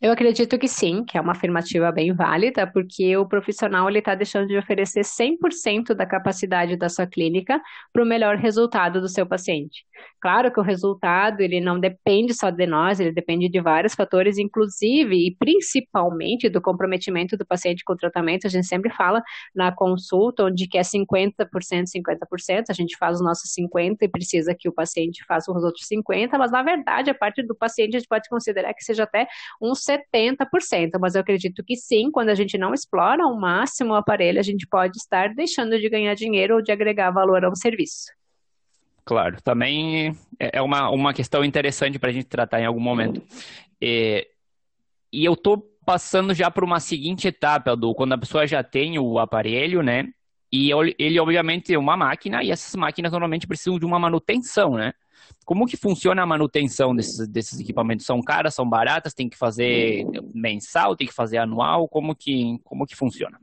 Eu 0.00 0.12
acredito 0.12 0.56
que 0.56 0.68
sim, 0.68 1.04
que 1.04 1.18
é 1.18 1.20
uma 1.20 1.32
afirmativa 1.32 1.90
bem 1.90 2.14
válida, 2.14 2.64
porque 2.64 3.16
o 3.16 3.26
profissional 3.26 3.88
ele 3.88 3.98
está 3.98 4.14
deixando 4.14 4.46
de 4.46 4.56
oferecer 4.56 5.00
100% 5.00 5.92
da 5.92 6.06
capacidade 6.06 6.76
da 6.76 6.88
sua 6.88 7.04
clínica 7.04 7.60
para 7.92 8.04
o 8.04 8.06
melhor 8.06 8.36
resultado 8.36 9.00
do 9.00 9.08
seu 9.08 9.26
paciente. 9.26 9.84
Claro 10.20 10.52
que 10.52 10.60
o 10.60 10.62
resultado 10.62 11.40
ele 11.40 11.60
não 11.60 11.80
depende 11.80 12.32
só 12.32 12.48
de 12.48 12.64
nós, 12.64 13.00
ele 13.00 13.10
depende 13.10 13.48
de 13.48 13.60
vários 13.60 13.94
fatores, 13.96 14.38
inclusive 14.38 15.16
e 15.16 15.34
principalmente 15.36 16.48
do 16.48 16.60
comprometimento 16.60 17.36
do 17.36 17.44
paciente 17.44 17.82
com 17.84 17.94
o 17.94 17.96
tratamento. 17.96 18.46
A 18.46 18.50
gente 18.50 18.68
sempre 18.68 18.92
fala 18.92 19.20
na 19.52 19.74
consulta 19.74 20.44
onde 20.44 20.68
que 20.68 20.78
é 20.78 20.82
50%, 20.82 21.44
50%, 21.92 22.64
a 22.68 22.72
gente 22.72 22.96
faz 22.96 23.16
os 23.16 23.24
nossos 23.24 23.50
50% 23.52 23.96
e 24.02 24.08
precisa 24.08 24.54
que 24.56 24.68
o 24.68 24.72
paciente 24.72 25.24
faça 25.26 25.50
os 25.50 25.64
outros 25.64 25.88
50%, 25.88 26.38
mas 26.38 26.52
na 26.52 26.62
verdade 26.62 27.10
a 27.10 27.14
parte 27.14 27.42
do 27.42 27.54
paciente 27.56 27.96
a 27.96 27.98
gente 27.98 28.08
pode 28.08 28.28
considerar 28.28 28.72
que 28.74 28.84
seja 28.84 29.02
até 29.02 29.26
uns 29.60 29.80
70%, 29.84 30.98
mas 31.00 31.14
eu 31.14 31.20
acredito 31.20 31.64
que 31.64 31.76
sim, 31.76 32.10
quando 32.10 32.30
a 32.30 32.34
gente 32.34 32.56
não 32.58 32.74
explora 32.74 33.24
ao 33.24 33.38
máximo 33.38 33.92
o 33.92 33.96
aparelho, 33.96 34.38
a 34.38 34.42
gente 34.42 34.66
pode 34.66 34.98
estar 34.98 35.34
deixando 35.34 35.78
de 35.78 35.88
ganhar 35.88 36.14
dinheiro 36.14 36.56
ou 36.56 36.62
de 36.62 36.72
agregar 36.72 37.10
valor 37.10 37.44
ao 37.44 37.56
serviço. 37.56 38.06
Claro, 39.04 39.40
também 39.42 40.14
é, 40.38 40.58
é 40.58 40.62
uma, 40.62 40.90
uma 40.90 41.14
questão 41.14 41.44
interessante 41.44 41.98
para 41.98 42.10
a 42.10 42.12
gente 42.12 42.26
tratar 42.26 42.60
em 42.60 42.66
algum 42.66 42.80
momento. 42.80 43.22
E, 43.80 44.26
e 45.12 45.24
eu 45.24 45.32
estou 45.32 45.58
passando 45.86 46.34
já 46.34 46.50
por 46.50 46.62
uma 46.62 46.80
seguinte 46.80 47.26
etapa, 47.26 47.74
do 47.74 47.94
quando 47.94 48.12
a 48.12 48.18
pessoa 48.18 48.46
já 48.46 48.62
tem 48.62 48.98
o 48.98 49.18
aparelho, 49.18 49.82
né? 49.82 50.04
E 50.52 50.70
ele, 50.98 51.18
obviamente, 51.18 51.72
é 51.72 51.78
uma 51.78 51.96
máquina, 51.96 52.42
e 52.42 52.50
essas 52.50 52.74
máquinas 52.74 53.10
normalmente 53.10 53.46
precisam 53.46 53.78
de 53.78 53.86
uma 53.86 53.98
manutenção, 53.98 54.72
né? 54.72 54.92
Como 55.44 55.66
que 55.66 55.76
funciona 55.76 56.22
a 56.22 56.26
manutenção 56.26 56.94
desses, 56.94 57.26
desses 57.28 57.58
equipamentos? 57.58 58.04
São 58.04 58.20
caras, 58.20 58.54
são 58.54 58.68
baratas? 58.68 59.14
Tem 59.14 59.28
que 59.28 59.36
fazer 59.36 60.04
mensal, 60.34 60.96
tem 60.96 61.06
que 61.06 61.14
fazer 61.14 61.38
anual? 61.38 61.88
Como 61.88 62.14
que, 62.14 62.58
como 62.64 62.86
que 62.86 62.96
funciona? 62.96 63.40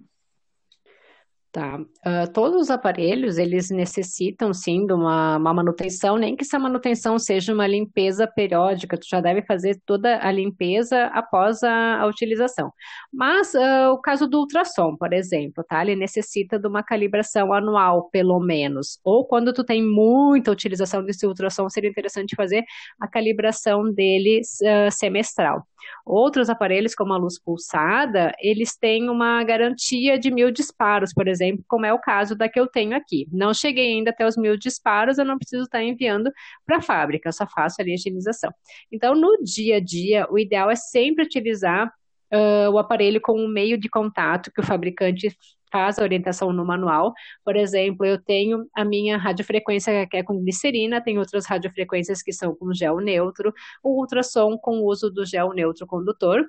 Tá. 1.56 1.78
Uh, 1.78 2.30
todos 2.34 2.64
os 2.64 2.70
aparelhos, 2.70 3.38
eles 3.38 3.70
necessitam, 3.70 4.54
sim, 4.54 4.86
de 4.86 4.92
uma, 4.92 5.38
uma, 5.38 5.54
manutenção, 5.54 6.18
nem 6.18 6.36
que 6.36 6.44
essa 6.44 6.60
manutenção 6.60 7.18
seja 7.18 7.54
uma 7.54 7.66
limpeza 7.66 8.28
periódica, 8.28 8.98
tu 8.98 9.08
já 9.08 9.22
deve 9.22 9.42
fazer 9.42 9.80
toda 9.86 10.20
a 10.22 10.30
limpeza 10.34 11.06
após 11.14 11.64
a, 11.64 12.02
a 12.02 12.08
utilização. 12.08 12.74
Mas 13.10 13.54
uh, 13.54 13.90
o 13.94 14.02
caso 14.02 14.28
do 14.28 14.40
ultrassom, 14.40 14.98
por 14.98 15.14
exemplo, 15.14 15.64
tá? 15.64 15.82
Ele 15.82 15.96
necessita 15.96 16.60
de 16.60 16.68
uma 16.68 16.84
calibração 16.84 17.54
anual, 17.54 18.10
pelo 18.10 18.38
menos. 18.42 19.00
Ou 19.02 19.26
quando 19.26 19.54
tu 19.54 19.64
tem 19.64 19.82
muita 19.82 20.52
utilização 20.52 21.06
desse 21.06 21.26
ultrassom, 21.26 21.70
seria 21.70 21.90
interessante 21.90 22.36
fazer 22.36 22.66
a 23.00 23.08
calibração 23.08 23.90
dele 23.94 24.42
uh, 24.42 24.92
semestral. 24.92 25.66
Outros 26.06 26.50
aparelhos, 26.50 26.94
como 26.94 27.14
a 27.14 27.18
luz 27.18 27.40
pulsada, 27.40 28.32
eles 28.40 28.78
têm 28.78 29.10
uma 29.10 29.44
garantia 29.44 30.20
de 30.20 30.32
mil 30.32 30.52
disparos, 30.52 31.14
por 31.14 31.28
exemplo, 31.28 31.45
como 31.68 31.86
é 31.86 31.94
o 31.94 32.00
caso 32.00 32.36
da 32.36 32.50
que 32.50 32.60
eu 32.60 32.68
tenho 32.68 32.96
aqui. 32.96 33.28
Não 33.32 33.54
cheguei 33.54 33.94
ainda 33.94 34.12
até 34.12 34.26
os 34.26 34.38
mil 34.38 34.58
disparos, 34.58 35.18
eu 35.18 35.26
não 35.26 35.38
preciso 35.38 35.64
estar 35.64 35.84
enviando 35.84 36.32
para 36.66 36.78
a 36.78 36.82
fábrica, 36.82 37.30
eu 37.30 37.34
só 37.34 37.48
faço 37.48 37.82
a 37.82 37.86
higienização. 37.86 38.52
Então, 38.92 39.16
no 39.16 39.44
dia 39.44 39.78
a 39.78 39.80
dia, 39.80 40.28
o 40.30 40.38
ideal 40.40 40.70
é 40.70 40.76
sempre 40.76 41.26
utilizar 41.26 41.92
uh, 42.34 42.70
o 42.72 42.78
aparelho 42.78 43.22
como 43.22 43.44
um 43.44 43.48
meio 43.48 43.78
de 43.78 43.90
contato 43.90 44.52
que 44.52 44.62
o 44.62 44.66
fabricante 44.66 45.36
faz 45.72 46.00
a 46.00 46.04
orientação 46.04 46.54
no 46.54 46.66
manual. 46.66 47.14
Por 47.44 47.56
exemplo, 47.56 48.06
eu 48.06 48.22
tenho 48.22 48.66
a 48.74 48.86
minha 48.86 49.18
radiofrequência 49.18 50.08
que 50.08 50.18
é 50.18 50.24
com 50.24 50.40
glicerina, 50.40 51.02
tem 51.02 51.18
outras 51.20 51.46
radiofrequências 51.46 52.22
que 52.22 52.32
são 52.32 52.56
com 52.56 52.74
gel 52.74 53.00
neutro, 53.00 53.54
o 53.84 54.00
ultrassom 54.00 54.58
com 54.58 54.80
o 54.80 54.86
uso 54.86 55.10
do 55.10 55.26
gel 55.26 55.54
neutro 55.54 55.86
condutor. 55.86 56.46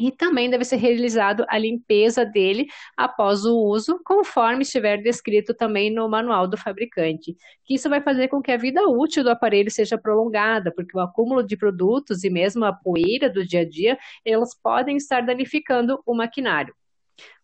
E 0.00 0.10
também 0.10 0.48
deve 0.48 0.64
ser 0.64 0.76
realizado 0.76 1.44
a 1.46 1.58
limpeza 1.58 2.24
dele 2.24 2.66
após 2.96 3.44
o 3.44 3.54
uso, 3.54 4.00
conforme 4.02 4.62
estiver 4.62 4.96
descrito 4.96 5.52
também 5.52 5.92
no 5.92 6.08
manual 6.08 6.48
do 6.48 6.56
fabricante. 6.56 7.36
Que 7.62 7.74
isso 7.74 7.86
vai 7.90 8.00
fazer 8.00 8.28
com 8.28 8.40
que 8.40 8.50
a 8.50 8.56
vida 8.56 8.88
útil 8.88 9.22
do 9.22 9.28
aparelho 9.28 9.70
seja 9.70 9.98
prolongada, 9.98 10.72
porque 10.74 10.96
o 10.96 11.00
acúmulo 11.00 11.42
de 11.42 11.54
produtos 11.54 12.24
e 12.24 12.30
mesmo 12.30 12.64
a 12.64 12.72
poeira 12.72 13.28
do 13.28 13.46
dia 13.46 13.60
a 13.60 13.68
dia, 13.68 13.98
elas 14.24 14.54
podem 14.54 14.96
estar 14.96 15.20
danificando 15.20 16.00
o 16.06 16.14
maquinário. 16.14 16.74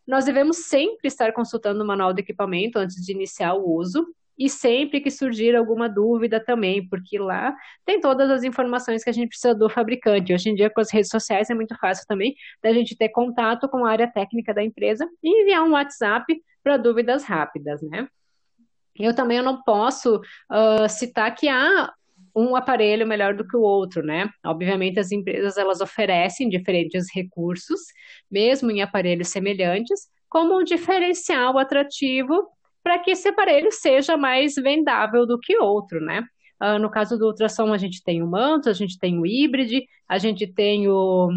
Nós 0.07 0.25
devemos 0.25 0.57
sempre 0.57 1.09
estar 1.09 1.33
consultando 1.35 1.85
o 1.85 1.87
manual 1.87 2.15
do 2.15 2.21
equipamento 2.21 2.79
antes 2.79 2.97
de 3.05 3.13
iniciar 3.13 3.53
o 3.53 3.71
uso 3.71 4.07
e 4.39 4.49
sempre 4.49 5.01
que 5.01 5.11
surgir 5.11 5.57
alguma 5.57 5.89
dúvida 5.89 6.39
também, 6.39 6.87
porque 6.89 7.19
lá 7.19 7.55
tem 7.85 8.01
todas 8.01 8.31
as 8.31 8.45
informações 8.45 9.03
que 9.03 9.11
a 9.11 9.13
gente 9.13 9.31
precisa 9.31 9.55
do 9.55 9.69
fabricante. 9.69 10.33
Hoje 10.33 10.51
em 10.51 10.55
dia, 10.55 10.71
com 10.71 10.81
as 10.81 10.93
redes 10.93 11.11
sociais, 11.11 11.49
é 11.51 11.55
muito 11.55 11.77
fácil 11.79 12.05
também 12.07 12.35
da 12.63 12.73
gente 12.73 12.97
ter 12.97 13.09
contato 13.09 13.69
com 13.69 13.85
a 13.85 13.91
área 13.91 14.07
técnica 14.07 14.53
da 14.53 14.63
empresa 14.63 15.09
e 15.23 15.43
enviar 15.43 15.63
um 15.65 15.73
WhatsApp 15.73 16.25
para 16.63 16.77
dúvidas 16.77 17.25
rápidas, 17.25 17.81
né? 17.83 18.09
Eu 18.99 19.15
também 19.15 19.43
não 19.43 19.63
posso 19.63 20.17
uh, 20.17 20.89
citar 20.89 21.35
que 21.35 21.49
há 21.49 21.93
um 22.35 22.55
aparelho 22.55 23.07
melhor 23.07 23.35
do 23.35 23.47
que 23.47 23.57
o 23.57 23.63
outro, 23.63 24.03
né? 24.03 24.29
Obviamente 24.45 24.99
as 24.99 25.11
empresas 25.11 25.57
elas 25.57 25.81
oferecem 25.81 26.49
diferentes 26.49 27.07
recursos, 27.15 27.81
mesmo 28.31 28.71
em 28.71 28.83
aparelhos 28.83 29.29
semelhantes, 29.29 30.09
como 30.29 30.59
um 30.59 30.65
diferencial 30.65 31.59
atrativo 31.59 32.47
para 32.87 33.01
que 33.01 33.11
esse 33.11 33.27
aparelho 33.27 33.73
seja 33.73 34.17
mais 34.17 34.55
vendável 34.55 35.27
do 35.27 35.41
que 35.41 35.59
outro, 35.59 36.01
né? 36.01 36.25
Uh, 36.63 36.79
no 36.79 36.89
caso 36.89 37.19
do 37.19 37.27
ultrassom, 37.27 37.73
a 37.73 37.79
gente 37.79 38.01
tem 38.01 38.23
o 38.23 38.29
manto, 38.29 38.71
a 38.71 38.73
gente 38.73 38.97
tem 38.97 39.19
o 39.19 39.27
híbrido, 39.27 39.85
a 40.09 40.19
gente 40.19 40.47
tem 40.47 40.89
o, 40.89 41.29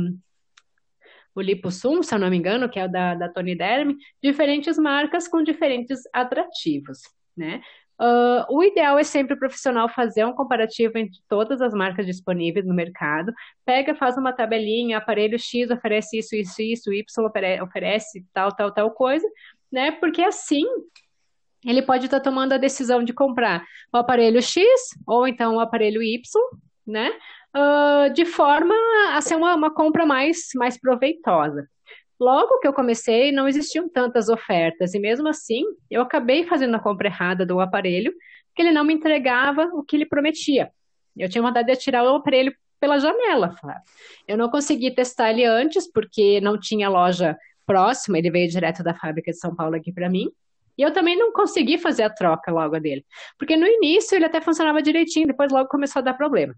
o 1.34 1.42
Liposum, 1.42 2.04
se 2.04 2.14
eu 2.14 2.20
não 2.20 2.30
me 2.30 2.38
engano, 2.38 2.70
que 2.70 2.80
é 2.80 2.86
o 2.86 2.88
da, 2.88 3.16
da 3.16 3.30
Tony 3.30 3.56
Derm, 3.56 3.96
diferentes 4.22 4.78
marcas 4.78 5.28
com 5.28 5.42
diferentes 5.42 6.02
atrativos, 6.14 7.00
né? 7.36 7.64
Uh, 8.00 8.46
o 8.48 8.64
ideal 8.64 9.00
é 9.00 9.04
sempre 9.04 9.34
o 9.34 9.40
profissional 9.40 9.90
fazer 9.90 10.24
um 10.26 10.34
comparativo 10.34 11.00
entre 11.00 11.20
todas 11.28 11.64
as 11.64 11.74
marcas 11.74 12.06
disponíveis 12.06 12.64
no 12.64 12.76
mercado, 12.76 13.34
pega, 13.66 13.96
faz 13.96 14.16
uma 14.20 14.32
tabelinha, 14.32 15.00
aparelho 15.00 15.40
X 15.40 15.72
oferece 15.72 16.20
isso, 16.20 16.36
isso, 16.36 16.62
isso, 16.62 16.94
Y 16.94 17.64
oferece 17.64 18.24
tal, 18.32 18.56
tal, 18.56 18.72
tal 18.72 18.92
coisa, 18.92 19.28
né? 19.72 19.92
Porque 19.94 20.22
assim 20.22 20.64
ele 21.66 21.82
pode 21.82 22.06
estar 22.06 22.20
tomando 22.20 22.54
a 22.54 22.58
decisão 22.58 23.04
de 23.04 23.14
comprar 23.14 23.64
o 23.94 23.98
aparelho 23.98 24.42
X 24.42 24.66
ou 25.06 25.28
então 25.28 25.56
o 25.56 25.60
aparelho 25.60 26.02
Y, 26.02 26.22
né? 26.86 27.12
Uh, 27.56 28.14
de 28.14 28.26
forma 28.26 28.76
a 29.14 29.22
ser 29.22 29.36
uma, 29.36 29.56
uma 29.56 29.74
compra 29.74 30.06
mais, 30.06 30.50
mais 30.56 30.80
proveitosa. 30.80 31.68
Logo 32.20 32.60
que 32.60 32.68
eu 32.68 32.74
comecei, 32.74 33.32
não 33.32 33.48
existiam 33.48 33.88
tantas 33.88 34.28
ofertas, 34.28 34.94
e 34.94 35.00
mesmo 35.00 35.28
assim, 35.28 35.64
eu 35.90 36.02
acabei 36.02 36.44
fazendo 36.44 36.76
a 36.76 36.80
compra 36.80 37.08
errada 37.08 37.46
do 37.46 37.60
aparelho, 37.62 38.14
que 38.54 38.62
ele 38.62 38.72
não 38.72 38.84
me 38.84 38.94
entregava 38.94 39.70
o 39.74 39.84
que 39.84 39.96
ele 39.96 40.06
prometia. 40.06 40.70
Eu 41.18 41.30
tinha 41.30 41.42
vontade 41.42 41.68
de 41.68 41.74
atirar 41.74 42.04
o 42.04 42.16
aparelho 42.16 42.54
pela 42.80 43.00
janela. 43.00 43.56
Eu 44.28 44.38
não 44.38 44.50
consegui 44.50 44.92
testar 44.92 45.32
ele 45.32 45.46
antes, 45.46 45.90
porque 45.92 46.42
não 46.42 46.60
tinha 46.60 46.90
loja 46.90 47.38
próxima, 47.66 48.18
ele 48.18 48.32
veio 48.32 48.50
direto 48.50 48.84
da 48.84 48.94
fábrica 48.94 49.32
de 49.32 49.38
São 49.38 49.56
Paulo 49.56 49.76
aqui 49.76 49.92
para 49.92 50.10
mim. 50.10 50.30
E 50.80 50.82
eu 50.82 50.94
também 50.94 51.18
não 51.18 51.34
consegui 51.34 51.78
fazer 51.78 52.04
a 52.04 52.10
troca 52.10 52.50
logo 52.54 52.80
dele. 52.80 53.06
Porque 53.38 53.58
no 53.58 53.68
início 53.68 54.16
ele 54.16 54.24
até 54.24 54.40
funcionava 54.40 54.82
direitinho, 54.82 55.28
depois 55.28 55.52
logo 55.52 55.68
começou 55.68 56.00
a 56.00 56.04
dar 56.04 56.14
problema. 56.14 56.56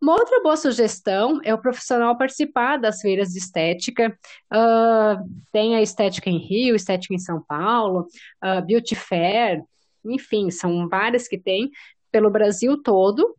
Uma 0.00 0.14
outra 0.14 0.42
boa 0.42 0.56
sugestão 0.56 1.38
é 1.44 1.52
o 1.52 1.60
profissional 1.60 2.16
participar 2.16 2.78
das 2.78 3.02
feiras 3.02 3.28
de 3.28 3.38
estética. 3.38 4.18
Uh, 4.50 5.28
tem 5.52 5.76
a 5.76 5.82
estética 5.82 6.30
em 6.30 6.38
Rio, 6.38 6.74
estética 6.74 7.12
em 7.12 7.18
São 7.18 7.42
Paulo, 7.46 8.06
uh, 8.42 8.64
Beauty 8.64 8.94
Fair, 8.94 9.62
enfim, 10.02 10.50
são 10.50 10.88
várias 10.88 11.28
que 11.28 11.36
tem 11.36 11.70
pelo 12.10 12.30
Brasil 12.30 12.82
todo 12.82 13.36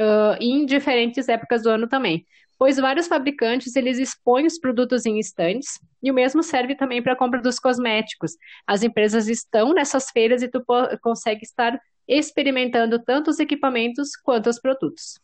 uh, 0.00 0.36
e 0.38 0.52
em 0.52 0.64
diferentes 0.64 1.28
épocas 1.28 1.64
do 1.64 1.70
ano 1.70 1.88
também. 1.88 2.24
Pois 2.60 2.76
vários 2.76 3.06
fabricantes 3.06 3.74
eles 3.74 3.98
expõem 3.98 4.44
os 4.44 4.58
produtos 4.58 5.06
em 5.06 5.18
estandes 5.18 5.80
e 6.02 6.10
o 6.10 6.14
mesmo 6.14 6.42
serve 6.42 6.74
também 6.74 7.02
para 7.02 7.14
a 7.14 7.16
compra 7.16 7.40
dos 7.40 7.58
cosméticos. 7.58 8.32
As 8.66 8.82
empresas 8.82 9.28
estão 9.28 9.72
nessas 9.72 10.10
feiras 10.10 10.42
e 10.42 10.48
tu 10.48 10.62
consegue 11.00 11.42
estar 11.42 11.80
experimentando 12.06 13.02
tanto 13.02 13.30
os 13.30 13.40
equipamentos 13.40 14.10
quanto 14.14 14.50
os 14.50 14.60
produtos. 14.60 15.18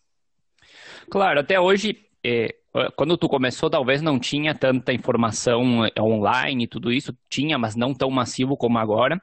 Claro, 1.11 1.41
até 1.41 1.61
hoje, 1.61 2.09
é, 2.25 2.57
quando 2.95 3.17
tu 3.17 3.29
começou, 3.29 3.71
talvez 3.71 4.03
não 4.03 4.19
tinha 4.19 4.55
tanta 4.55 4.93
informação 4.93 5.85
é, 5.85 5.93
online 6.01 6.65
e 6.65 6.67
tudo 6.67 6.93
isso, 6.93 7.17
tinha, 7.29 7.59
mas 7.59 7.75
não 7.75 7.95
tão 7.95 8.11
massivo 8.11 8.57
como 8.57 8.79
agora. 8.79 9.21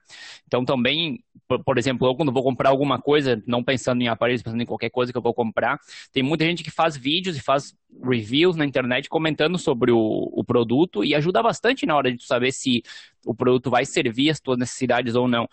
Então, 0.48 0.66
também, 0.66 1.24
por, 1.66 1.78
exemplo, 1.78 2.08
eu 2.08 2.16
quando 2.16 2.32
vou 2.32 2.44
comprar 2.44 2.70
alguma 2.70 3.00
coisa, 3.00 3.42
não 3.46 3.64
pensando 3.64 4.02
em 4.02 4.08
aparelhos, 4.08 4.42
pensando 4.42 4.62
em 4.62 4.66
qualquer 4.66 4.90
coisa 4.90 5.12
que 5.12 5.18
eu 5.18 5.22
vou 5.22 5.34
comprar, 5.34 5.80
tem 6.12 6.24
muita 6.24 6.46
gente 6.46 6.64
que 6.64 6.72
faz 6.72 6.98
vídeos 6.98 7.38
e 7.38 7.42
faz 7.42 7.76
reviews 8.04 8.56
na 8.56 8.66
internet 8.66 9.08
comentando 9.08 9.58
sobre 9.58 9.92
o, 9.92 10.00
o 10.34 10.44
produto 10.44 11.04
e 11.04 11.14
ajuda 11.14 11.44
bastante 11.44 11.86
na 11.86 11.96
hora 11.96 12.12
de 12.12 12.18
tu 12.18 12.24
saber 12.24 12.52
se 12.52 12.82
o 13.26 13.36
produto 13.36 13.70
vai 13.70 13.86
servir 13.86 14.30
as 14.30 14.40
tuas 14.40 14.58
necessidades 14.58 15.16
ou 15.16 15.28
não. 15.28 15.48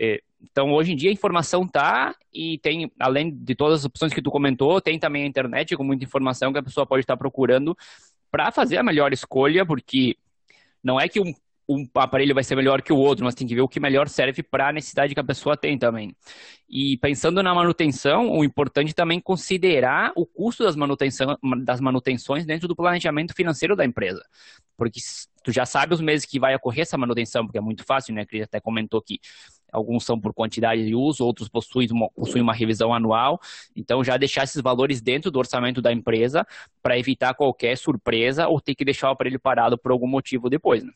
É, 0.00 0.22
então, 0.42 0.72
hoje 0.72 0.92
em 0.92 0.96
dia, 0.96 1.10
a 1.10 1.12
informação 1.12 1.66
tá 1.66 2.14
e 2.32 2.58
tem, 2.58 2.90
além 2.98 3.30
de 3.30 3.54
todas 3.54 3.80
as 3.80 3.84
opções 3.84 4.12
que 4.12 4.20
tu 4.20 4.30
comentou, 4.30 4.80
tem 4.80 4.98
também 4.98 5.22
a 5.24 5.26
internet 5.26 5.76
com 5.76 5.84
muita 5.84 6.04
informação 6.04 6.52
que 6.52 6.58
a 6.58 6.62
pessoa 6.62 6.86
pode 6.86 7.02
estar 7.02 7.16
procurando 7.16 7.76
para 8.30 8.50
fazer 8.50 8.78
a 8.78 8.82
melhor 8.82 9.12
escolha, 9.12 9.64
porque 9.64 10.16
não 10.82 11.00
é 11.00 11.08
que 11.08 11.20
um, 11.20 11.32
um 11.68 11.86
aparelho 11.94 12.34
vai 12.34 12.42
ser 12.42 12.56
melhor 12.56 12.82
que 12.82 12.92
o 12.92 12.96
outro, 12.96 13.24
mas 13.24 13.34
tem 13.34 13.46
que 13.46 13.54
ver 13.54 13.60
o 13.60 13.68
que 13.68 13.78
melhor 13.78 14.08
serve 14.08 14.42
para 14.42 14.68
a 14.68 14.72
necessidade 14.72 15.14
que 15.14 15.20
a 15.20 15.24
pessoa 15.24 15.56
tem 15.56 15.78
também. 15.78 16.14
E 16.68 16.96
pensando 16.98 17.42
na 17.42 17.54
manutenção, 17.54 18.30
o 18.30 18.44
importante 18.44 18.90
é 18.90 18.94
também 18.94 19.20
considerar 19.20 20.12
o 20.16 20.26
custo 20.26 20.64
das, 20.64 20.74
manutenção, 20.74 21.38
das 21.64 21.80
manutenções 21.80 22.44
dentro 22.44 22.66
do 22.66 22.74
planejamento 22.74 23.34
financeiro 23.34 23.76
da 23.76 23.84
empresa. 23.84 24.24
Porque 24.76 25.00
tu 25.44 25.52
já 25.52 25.66
sabe 25.66 25.94
os 25.94 26.00
meses 26.00 26.26
que 26.26 26.40
vai 26.40 26.54
ocorrer 26.54 26.82
essa 26.82 26.98
manutenção, 26.98 27.44
porque 27.44 27.58
é 27.58 27.60
muito 27.60 27.84
fácil, 27.84 28.14
né? 28.14 28.22
A 28.22 28.26
Cris 28.26 28.42
até 28.42 28.60
comentou 28.60 29.00
que 29.02 29.20
alguns 29.72 30.04
são 30.04 30.20
por 30.20 30.34
quantidade 30.34 30.84
de 30.84 30.94
uso, 30.94 31.24
outros 31.24 31.48
possuem 31.48 31.88
uma, 31.90 32.10
possuem 32.10 32.42
uma 32.42 32.52
revisão 32.52 32.92
anual. 32.92 33.40
Então, 33.74 34.04
já 34.04 34.16
deixar 34.16 34.44
esses 34.44 34.60
valores 34.60 35.00
dentro 35.00 35.30
do 35.30 35.38
orçamento 35.38 35.80
da 35.80 35.92
empresa 35.92 36.46
para 36.82 36.98
evitar 36.98 37.34
qualquer 37.34 37.76
surpresa 37.78 38.46
ou 38.46 38.60
ter 38.60 38.74
que 38.74 38.84
deixar 38.84 39.08
o 39.08 39.12
aparelho 39.12 39.40
parado 39.40 39.78
por 39.78 39.90
algum 39.90 40.06
motivo 40.06 40.50
depois. 40.50 40.84
Né? 40.84 40.92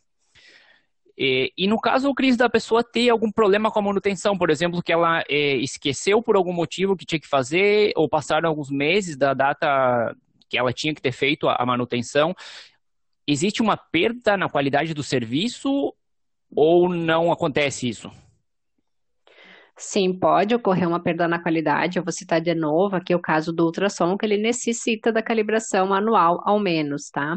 E, 1.18 1.50
e, 1.56 1.66
no 1.66 1.80
caso, 1.80 2.10
o 2.10 2.14
Cris, 2.14 2.36
da 2.36 2.48
pessoa 2.48 2.84
ter 2.84 3.08
algum 3.08 3.32
problema 3.32 3.70
com 3.70 3.78
a 3.78 3.82
manutenção, 3.82 4.36
por 4.36 4.50
exemplo, 4.50 4.82
que 4.82 4.92
ela 4.92 5.24
é, 5.30 5.56
esqueceu 5.56 6.22
por 6.22 6.36
algum 6.36 6.52
motivo 6.52 6.94
que 6.94 7.06
tinha 7.06 7.18
que 7.18 7.26
fazer, 7.26 7.92
ou 7.96 8.06
passaram 8.06 8.50
alguns 8.50 8.70
meses 8.70 9.16
da 9.16 9.32
data 9.32 10.14
que 10.48 10.58
ela 10.58 10.72
tinha 10.72 10.94
que 10.94 11.00
ter 11.00 11.12
feito 11.12 11.48
a, 11.48 11.56
a 11.58 11.64
manutenção, 11.64 12.34
existe 13.26 13.62
uma 13.62 13.76
perda 13.76 14.36
na 14.36 14.48
qualidade 14.48 14.92
do 14.92 15.02
serviço 15.02 15.94
ou 16.54 16.88
não 16.88 17.32
acontece 17.32 17.88
isso? 17.88 18.10
Sim, 19.78 20.18
pode 20.18 20.54
ocorrer 20.54 20.88
uma 20.88 21.02
perda 21.02 21.28
na 21.28 21.38
qualidade. 21.38 21.98
Eu 21.98 22.04
vou 22.04 22.10
citar 22.10 22.40
de 22.40 22.54
novo 22.54 22.96
aqui 22.96 23.14
o 23.14 23.20
caso 23.20 23.52
do 23.52 23.66
ultrassom, 23.66 24.16
que 24.16 24.24
ele 24.24 24.38
necessita 24.38 25.12
da 25.12 25.22
calibração 25.22 25.92
anual, 25.92 26.40
ao 26.46 26.58
menos, 26.58 27.10
tá? 27.10 27.34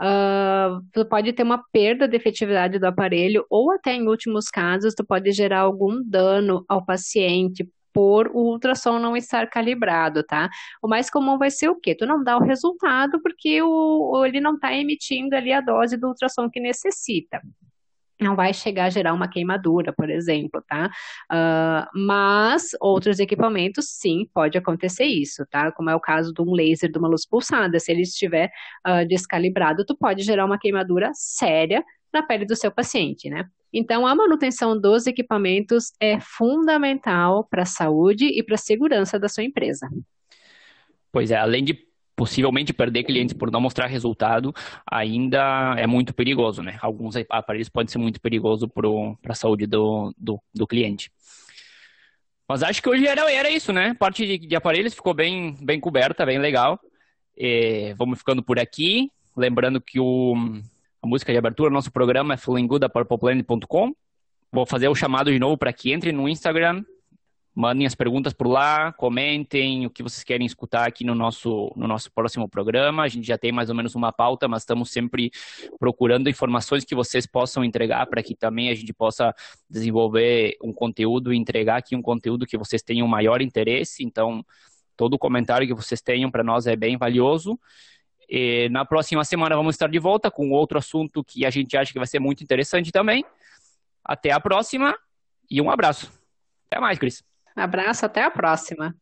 Uh, 0.00 0.82
tu 0.90 1.04
pode 1.04 1.34
ter 1.34 1.42
uma 1.42 1.62
perda 1.70 2.08
de 2.08 2.16
efetividade 2.16 2.78
do 2.78 2.86
aparelho, 2.86 3.44
ou 3.50 3.70
até 3.72 3.92
em 3.94 4.08
últimos 4.08 4.48
casos, 4.48 4.94
tu 4.94 5.04
pode 5.04 5.30
gerar 5.32 5.60
algum 5.60 6.02
dano 6.02 6.64
ao 6.66 6.82
paciente 6.84 7.68
por 7.92 8.28
o 8.28 8.52
ultrassom 8.52 8.98
não 8.98 9.14
estar 9.14 9.46
calibrado, 9.50 10.22
tá? 10.22 10.48
O 10.82 10.88
mais 10.88 11.10
comum 11.10 11.36
vai 11.36 11.50
ser 11.50 11.68
o 11.68 11.78
quê? 11.78 11.94
Tu 11.94 12.06
não 12.06 12.24
dá 12.24 12.38
o 12.38 12.42
resultado 12.42 13.20
porque 13.20 13.60
o, 13.60 14.24
ele 14.24 14.40
não 14.40 14.54
está 14.54 14.74
emitindo 14.74 15.36
ali 15.36 15.52
a 15.52 15.60
dose 15.60 15.98
do 15.98 16.08
ultrassom 16.08 16.48
que 16.48 16.58
necessita 16.58 17.42
não 18.22 18.36
vai 18.36 18.54
chegar 18.54 18.84
a 18.86 18.90
gerar 18.90 19.12
uma 19.12 19.28
queimadura, 19.28 19.92
por 19.92 20.08
exemplo, 20.10 20.62
tá? 20.66 20.90
Uh, 21.30 21.98
mas 21.98 22.70
outros 22.80 23.18
equipamentos, 23.18 23.86
sim, 23.88 24.28
pode 24.32 24.56
acontecer 24.56 25.04
isso, 25.04 25.44
tá? 25.50 25.72
Como 25.72 25.90
é 25.90 25.94
o 25.94 26.00
caso 26.00 26.32
de 26.32 26.42
um 26.42 26.52
laser 26.52 26.90
de 26.90 26.98
uma 26.98 27.08
luz 27.08 27.26
pulsada, 27.26 27.78
se 27.78 27.90
ele 27.90 28.02
estiver 28.02 28.50
uh, 28.86 29.06
descalibrado, 29.06 29.84
tu 29.84 29.96
pode 29.96 30.22
gerar 30.22 30.44
uma 30.44 30.58
queimadura 30.58 31.10
séria 31.14 31.84
na 32.12 32.22
pele 32.22 32.44
do 32.44 32.54
seu 32.54 32.70
paciente, 32.70 33.30
né? 33.30 33.44
Então, 33.72 34.06
a 34.06 34.14
manutenção 34.14 34.78
dos 34.78 35.06
equipamentos 35.06 35.92
é 35.98 36.20
fundamental 36.20 37.44
para 37.48 37.62
a 37.62 37.66
saúde 37.66 38.26
e 38.26 38.42
para 38.42 38.56
a 38.56 38.58
segurança 38.58 39.18
da 39.18 39.28
sua 39.28 39.44
empresa. 39.44 39.88
Pois 41.10 41.30
é, 41.30 41.36
além 41.36 41.64
de 41.64 41.91
possivelmente 42.14 42.72
perder 42.72 43.04
clientes 43.04 43.34
por 43.34 43.50
não 43.50 43.60
mostrar 43.60 43.86
resultado 43.86 44.54
ainda 44.86 45.74
é 45.78 45.86
muito 45.86 46.14
perigoso, 46.14 46.62
né? 46.62 46.78
Alguns 46.80 47.16
aparelhos 47.28 47.68
podem 47.68 47.90
ser 47.90 47.98
muito 47.98 48.20
perigosos 48.20 48.68
para 48.72 49.32
a 49.32 49.34
saúde 49.34 49.66
do, 49.66 50.14
do, 50.16 50.40
do, 50.54 50.66
cliente. 50.66 51.10
Mas 52.48 52.62
acho 52.62 52.82
que 52.82 52.88
hoje 52.88 53.06
era, 53.06 53.30
era 53.32 53.50
isso, 53.50 53.72
né? 53.72 53.94
Parte 53.94 54.26
de, 54.26 54.46
de 54.46 54.56
aparelhos 54.56 54.94
ficou 54.94 55.14
bem, 55.14 55.56
bem 55.60 55.80
coberta, 55.80 56.26
bem 56.26 56.38
legal. 56.38 56.78
E 57.36 57.94
vamos 57.96 58.18
ficando 58.18 58.42
por 58.42 58.58
aqui. 58.58 59.10
Lembrando 59.36 59.80
que 59.80 59.98
o, 59.98 60.34
a 61.02 61.06
música 61.06 61.32
de 61.32 61.38
abertura 61.38 61.70
do 61.70 61.74
nosso 61.74 61.90
programa 61.90 62.34
é 62.34 62.36
feelinggood.purpleplanet.com. 62.36 63.94
Vou 64.52 64.66
fazer 64.66 64.88
o 64.88 64.94
chamado 64.94 65.32
de 65.32 65.38
novo 65.38 65.56
para 65.56 65.72
que 65.72 65.92
entre 65.92 66.12
no 66.12 66.28
Instagram, 66.28 66.84
Mandem 67.54 67.86
as 67.86 67.94
perguntas 67.94 68.32
por 68.32 68.46
lá, 68.46 68.92
comentem 68.94 69.84
o 69.84 69.90
que 69.90 70.02
vocês 70.02 70.24
querem 70.24 70.46
escutar 70.46 70.86
aqui 70.86 71.04
no 71.04 71.14
nosso, 71.14 71.70
no 71.76 71.86
nosso 71.86 72.10
próximo 72.10 72.48
programa. 72.48 73.02
A 73.02 73.08
gente 73.08 73.26
já 73.26 73.36
tem 73.36 73.52
mais 73.52 73.68
ou 73.68 73.74
menos 73.74 73.94
uma 73.94 74.10
pauta, 74.10 74.48
mas 74.48 74.62
estamos 74.62 74.90
sempre 74.90 75.30
procurando 75.78 76.30
informações 76.30 76.82
que 76.82 76.94
vocês 76.94 77.26
possam 77.26 77.62
entregar 77.62 78.06
para 78.06 78.22
que 78.22 78.34
também 78.34 78.70
a 78.70 78.74
gente 78.74 78.94
possa 78.94 79.34
desenvolver 79.68 80.56
um 80.64 80.72
conteúdo 80.72 81.30
e 81.32 81.36
entregar 81.36 81.76
aqui 81.76 81.94
um 81.94 82.00
conteúdo 82.00 82.46
que 82.46 82.56
vocês 82.56 82.82
tenham 82.82 83.06
maior 83.06 83.42
interesse. 83.42 84.02
Então, 84.02 84.42
todo 84.96 85.18
comentário 85.18 85.66
que 85.66 85.74
vocês 85.74 86.00
tenham 86.00 86.30
para 86.30 86.42
nós 86.42 86.66
é 86.66 86.74
bem 86.74 86.96
valioso. 86.96 87.60
E 88.30 88.70
na 88.70 88.86
próxima 88.86 89.24
semana 89.24 89.54
vamos 89.54 89.74
estar 89.74 89.90
de 89.90 89.98
volta 89.98 90.30
com 90.30 90.50
outro 90.52 90.78
assunto 90.78 91.22
que 91.22 91.44
a 91.44 91.50
gente 91.50 91.76
acha 91.76 91.92
que 91.92 91.98
vai 91.98 92.06
ser 92.06 92.18
muito 92.18 92.42
interessante 92.42 92.90
também. 92.90 93.22
Até 94.02 94.30
a 94.30 94.40
próxima 94.40 94.96
e 95.50 95.60
um 95.60 95.70
abraço. 95.70 96.10
Até 96.66 96.80
mais, 96.80 96.98
Cris. 96.98 97.31
Abraço, 97.56 98.04
até 98.06 98.22
a 98.24 98.30
próxima. 98.30 98.94